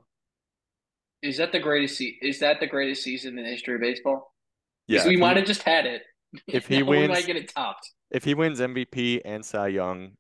is 1.21 1.37
that 1.37 1.51
the 1.51 1.59
greatest? 1.59 1.97
Se- 1.97 2.17
is 2.21 2.39
that 2.39 2.59
the 2.59 2.67
greatest 2.67 3.03
season 3.03 3.37
in 3.37 3.43
the 3.45 3.49
history 3.51 3.75
of 3.75 3.81
baseball? 3.81 4.33
yeah, 4.87 5.05
we 5.07 5.17
might 5.17 5.37
have 5.37 5.45
just 5.45 5.63
had 5.63 5.85
it. 5.85 6.03
if 6.47 6.67
he 6.67 6.83
wins, 6.83 7.01
we 7.01 7.07
might 7.07 7.25
get 7.25 7.35
it 7.35 7.51
topped. 7.53 7.89
if 8.11 8.23
he 8.23 8.33
wins 8.33 8.59
MVP 8.59 9.21
and 9.25 9.45
Cy 9.45 9.67
Young, 9.69 10.11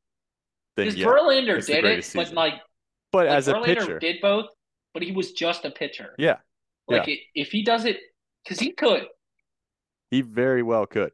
then 0.75 0.85
Because 0.87 0.99
yeah. 0.99 1.05
Verlander 1.05 1.65
did 1.65 1.69
it, 1.69 1.81
greatest 1.81 2.15
but 2.15 2.33
like, 2.33 2.53
But 3.11 3.27
like 3.27 3.37
as 3.37 3.47
a 3.47 3.53
Verlander 3.53 3.75
pitcher, 3.75 3.99
did 3.99 4.17
both, 4.21 4.47
but 4.93 5.03
he 5.03 5.11
was 5.11 5.31
just 5.31 5.65
a 5.65 5.71
pitcher. 5.71 6.15
yeah, 6.17 6.37
Like 6.87 7.07
it, 7.07 7.19
if 7.35 7.49
he 7.51 7.63
does 7.63 7.85
it, 7.85 7.97
because 8.43 8.59
he 8.59 8.71
could. 8.71 9.07
he 10.11 10.21
very 10.21 10.61
well 10.63 10.85
could. 10.85 11.11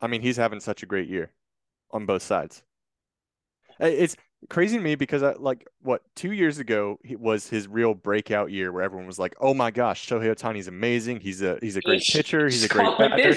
I 0.00 0.06
mean, 0.06 0.22
he's 0.22 0.36
having 0.36 0.60
such 0.60 0.82
a 0.82 0.86
great 0.86 1.08
year 1.08 1.32
on 1.92 2.06
both 2.06 2.22
sides. 2.22 2.62
It's 3.80 4.16
crazy 4.50 4.76
to 4.76 4.82
me 4.82 4.94
because 4.94 5.22
I 5.22 5.32
like 5.34 5.66
what 5.82 6.02
two 6.16 6.32
years 6.32 6.58
ago 6.58 6.98
he 7.04 7.16
was 7.16 7.48
his 7.48 7.68
real 7.68 7.94
breakout 7.94 8.50
year 8.50 8.72
where 8.72 8.82
everyone 8.82 9.06
was 9.06 9.18
like, 9.18 9.34
"Oh 9.40 9.54
my 9.54 9.70
gosh, 9.70 10.06
Shohei 10.08 10.34
Ohtani's 10.34 10.68
amazing. 10.68 11.20
He's 11.20 11.42
a 11.42 11.58
he's 11.60 11.76
a 11.76 11.80
great 11.80 12.02
pitcher. 12.10 12.48
He's 12.48 12.64
a 12.64 12.68
great 12.68 12.98
batter." 12.98 13.34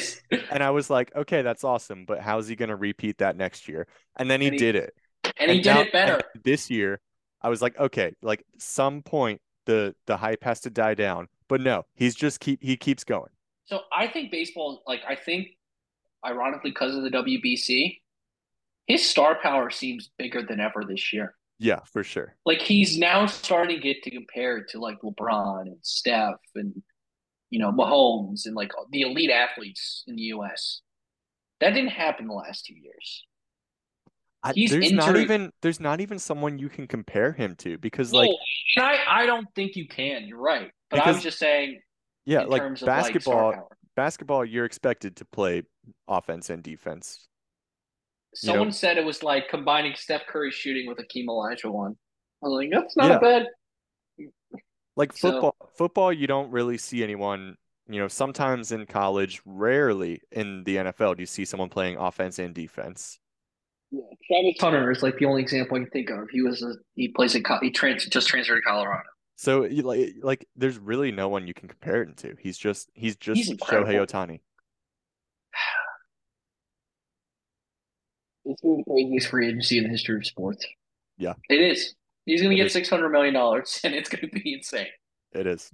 And 0.49 0.63
I 0.63 0.71
was 0.71 0.89
like, 0.89 1.15
"Okay, 1.15 1.41
that's 1.43 1.63
awesome, 1.63 2.05
but 2.05 2.21
how's 2.21 2.47
he 2.47 2.55
going 2.55 2.69
to 2.69 2.75
repeat 2.75 3.19
that 3.19 3.35
next 3.37 3.67
year?" 3.67 3.87
And 4.15 4.29
then 4.29 4.41
he 4.41 4.47
And 4.47 4.55
he- 4.55 4.59
did 4.59 4.75
it. 4.75 4.95
and 5.37 5.51
he 5.51 5.57
And 5.57 5.63
did 5.63 5.75
it 5.77 5.91
better. 5.91 6.21
this 6.43 6.69
year, 6.69 6.99
I 7.41 7.49
was 7.49 7.61
like, 7.61 7.77
okay, 7.79 8.13
like 8.21 8.43
some 8.57 9.01
point 9.03 9.41
the 9.65 9.95
the 10.07 10.17
hype 10.17 10.43
has 10.43 10.61
to 10.61 10.69
die 10.71 10.95
down. 10.95 11.27
But 11.47 11.61
no, 11.61 11.85
he's 11.95 12.15
just 12.15 12.39
keep 12.39 12.63
he 12.63 12.77
keeps 12.77 13.03
going. 13.03 13.29
So 13.65 13.81
I 13.91 14.07
think 14.07 14.31
baseball, 14.31 14.83
like 14.87 15.01
I 15.07 15.15
think, 15.15 15.49
ironically, 16.25 16.71
because 16.71 16.95
of 16.95 17.03
the 17.03 17.09
WBC, 17.09 17.99
his 18.87 19.07
star 19.07 19.35
power 19.41 19.69
seems 19.69 20.09
bigger 20.17 20.43
than 20.43 20.59
ever 20.59 20.83
this 20.87 21.13
year. 21.13 21.35
Yeah, 21.59 21.79
for 21.91 22.03
sure. 22.03 22.35
Like 22.45 22.59
he's 22.61 22.97
now 22.97 23.25
starting 23.27 23.77
to 23.77 23.81
get 23.81 24.01
to 24.03 24.11
compare 24.11 24.63
to 24.69 24.79
like 24.79 24.97
LeBron 25.03 25.61
and 25.63 25.77
Steph 25.83 26.39
and 26.55 26.81
you 27.51 27.59
know 27.59 27.71
Mahomes 27.71 28.45
and 28.45 28.55
like 28.55 28.71
the 28.91 29.01
elite 29.01 29.29
athletes 29.29 30.03
in 30.07 30.15
the 30.15 30.23
U.S. 30.23 30.81
That 31.59 31.75
didn't 31.75 31.91
happen 31.91 32.27
the 32.27 32.33
last 32.33 32.65
two 32.65 32.73
years. 32.73 33.23
I, 34.43 34.53
He's 34.53 34.71
there's 34.71 34.91
not 34.91 35.15
even 35.17 35.51
there's 35.61 35.79
not 35.79 36.01
even 36.01 36.17
someone 36.17 36.57
you 36.57 36.67
can 36.67 36.87
compare 36.87 37.31
him 37.31 37.55
to 37.57 37.77
because 37.77 38.11
like 38.11 38.31
no, 38.75 38.83
I 38.83 38.97
I 39.07 39.25
don't 39.27 39.47
think 39.55 39.75
you 39.75 39.87
can. 39.87 40.25
You're 40.27 40.39
right, 40.39 40.71
but 40.89 40.97
Because- 40.97 41.21
just 41.21 41.37
saying 41.37 41.79
yeah, 42.25 42.41
in 42.41 42.49
like 42.49 42.61
terms 42.63 42.81
of 42.81 42.87
like 42.87 42.95
star 42.97 43.03
basketball 43.13 43.53
power. 43.53 43.67
basketball 43.95 44.45
you're 44.45 44.65
expected 44.65 45.15
to 45.17 45.25
play 45.25 45.61
offense 46.07 46.49
and 46.49 46.63
defense. 46.63 47.27
you 48.41 48.47
know- 48.47 48.53
Someone 48.53 48.71
said 48.71 48.97
it 48.97 49.05
was 49.05 49.23
like 49.23 49.49
combining 49.49 49.93
Steph 49.95 50.25
Curry 50.27 50.51
shooting 50.51 50.87
with 50.87 50.97
Akeem 50.99 51.25
Olajuwon. 51.27 51.95
I 52.43 52.47
was 52.47 52.53
like, 52.53 52.69
that's 52.71 52.95
not 52.95 53.09
Yeah. 53.09 53.17
a 53.17 53.19
bad. 53.19 53.47
Like 54.95 55.13
So- 55.13 55.31
football 55.31 55.55
football 55.75 56.13
you 56.13 56.27
don't 56.27 56.51
really 56.51 56.77
see 56.77 57.03
anyone, 57.03 57.57
you 57.87 57.99
know, 57.99 58.07
sometimes 58.07 58.71
in 58.71 58.85
college, 58.85 59.41
rarely 59.45 60.21
in 60.31 60.63
the 60.63 60.77
NFL 60.77 61.15
do 61.15 61.21
you 61.23 61.27
see 61.27 61.45
someone 61.45 61.69
playing 61.69 61.97
offense 61.97 62.39
and 62.39 62.53
defense. 62.53 63.19
Yeah, 63.89 64.01
Travis 64.25 64.59
Hunter 64.61 64.91
is 64.91 65.03
like 65.03 65.17
the 65.17 65.25
only 65.25 65.41
example 65.41 65.75
I 65.75 65.81
can 65.81 65.89
think 65.89 66.09
of. 66.09 66.29
He 66.29 66.41
was 66.41 66.61
a, 66.63 66.75
he 66.95 67.09
plays 67.09 67.35
in 67.35 67.43
he 67.61 67.71
trans 67.71 68.05
just 68.05 68.27
transferred 68.27 68.55
to 68.57 68.61
Colorado. 68.61 69.03
So 69.35 69.61
like 69.61 70.13
like 70.21 70.47
there's 70.55 70.77
really 70.77 71.11
no 71.11 71.27
one 71.29 71.47
you 71.47 71.53
can 71.53 71.67
compare 71.67 72.03
him 72.03 72.13
to. 72.17 72.35
He's 72.39 72.57
just 72.57 72.89
he's 72.93 73.15
just 73.17 73.37
He's. 73.39 73.57
Shohei 73.57 73.95
Ohtani. 74.05 74.39
It's 78.45 78.61
been 78.61 78.77
the 78.77 78.83
craziest 78.91 79.27
free 79.27 79.47
agency 79.47 79.77
in 79.77 79.83
the 79.83 79.89
history 79.89 80.17
of 80.17 80.25
sports. 80.25 80.65
Yeah. 81.17 81.33
it 81.49 81.61
is. 81.61 81.93
He's 82.25 82.41
going 82.41 82.55
to 82.55 82.61
get 82.61 82.71
six 82.71 82.89
hundred 82.89 83.09
million 83.09 83.33
dollars, 83.33 83.79
and 83.83 83.93
it's 83.93 84.09
going 84.09 84.29
to 84.29 84.39
be 84.39 84.53
insane. 84.53 84.87
It 85.33 85.47
is. 85.47 85.71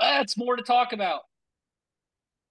That's 0.00 0.36
more 0.36 0.56
to 0.56 0.62
talk 0.62 0.92
about 0.92 1.22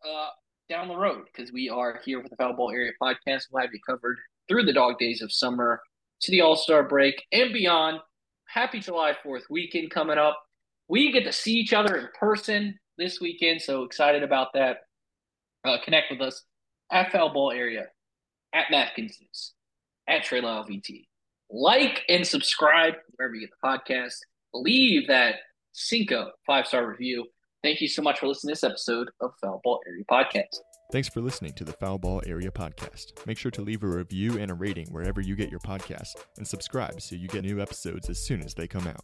uh, 0.06 0.30
down 0.70 0.88
the 0.88 0.98
road 0.98 1.24
because 1.26 1.52
we 1.52 1.70
are 1.70 2.02
here 2.04 2.22
with 2.22 2.30
the 2.30 2.36
Foul 2.36 2.54
Ball 2.54 2.72
Area 2.72 2.92
Podcast. 3.02 3.44
We'll 3.52 3.62
have 3.62 3.74
you 3.74 3.80
covered 3.88 4.18
through 4.48 4.64
the 4.64 4.74
dog 4.74 5.00
days 5.00 5.22
of 5.22 5.32
summer 5.32 5.82
to 6.22 6.32
the 6.32 6.42
All 6.42 6.56
Star 6.56 6.84
break 6.84 7.24
and 7.32 7.54
beyond. 7.54 8.00
Happy 8.50 8.80
July 8.80 9.14
4th 9.26 9.44
weekend 9.50 9.92
coming 9.92 10.18
up. 10.18 10.38
We 10.88 11.12
get 11.12 11.26
to 11.26 11.34
see 11.34 11.54
each 11.54 11.74
other 11.74 11.98
in 11.98 12.08
person 12.18 12.80
this 12.98 13.20
weekend, 13.20 13.62
so 13.62 13.84
excited 13.84 14.24
about 14.24 14.54
that. 14.54 14.78
Uh, 15.66 15.78
connect 15.84 16.12
with 16.12 16.22
us 16.22 16.44
at 16.92 17.12
Foul 17.12 17.34
Ball 17.34 17.52
Area, 17.52 17.86
at 18.54 18.66
Mathkinsons, 18.72 19.54
at 20.08 20.24
Trey 20.24 20.42
Lyle 20.42 20.66
VT. 20.66 21.08
Like 21.50 22.04
and 22.10 22.26
subscribe 22.26 22.96
wherever 23.16 23.36
you 23.36 23.42
get 23.42 23.52
the 23.62 23.68
podcast. 23.68 24.16
Leave 24.54 25.08
that 25.08 25.36
Cinco 25.74 26.32
five 26.46 26.68
star 26.68 26.88
review. 26.88 27.26
Thank 27.64 27.82
you 27.82 27.88
so 27.88 28.02
much 28.02 28.20
for 28.20 28.28
listening 28.28 28.56
to 28.56 28.62
this 28.62 28.64
episode 28.64 29.10
of 29.22 29.32
Foul 29.42 29.62
Ball 29.64 29.80
Area 29.88 30.04
Podcast. 30.10 30.60
Thanks 30.92 31.10
for 31.10 31.22
listening 31.22 31.54
to 31.54 31.66
the 31.66 31.74
Foul 31.74 31.98
Ball 31.98 32.22
Area 32.26 32.50
Podcast. 32.50 33.26
Make 33.26 33.38
sure 33.38 33.52
to 33.52 33.62
leave 33.62 33.84
a 33.84 33.88
review 33.88 34.38
and 34.38 34.50
a 34.50 34.54
rating 34.54 34.88
wherever 34.88 35.20
you 35.22 35.36
get 35.36 35.50
your 35.52 35.60
podcasts 35.60 36.16
and 36.38 36.48
subscribe 36.48 37.02
so 37.02 37.16
you 37.16 37.28
get 37.28 37.44
new 37.44 37.62
episodes 37.62 38.10
as 38.10 38.26
soon 38.26 38.42
as 38.42 38.54
they 38.54 38.68
come 38.68 38.88
out. 38.88 39.04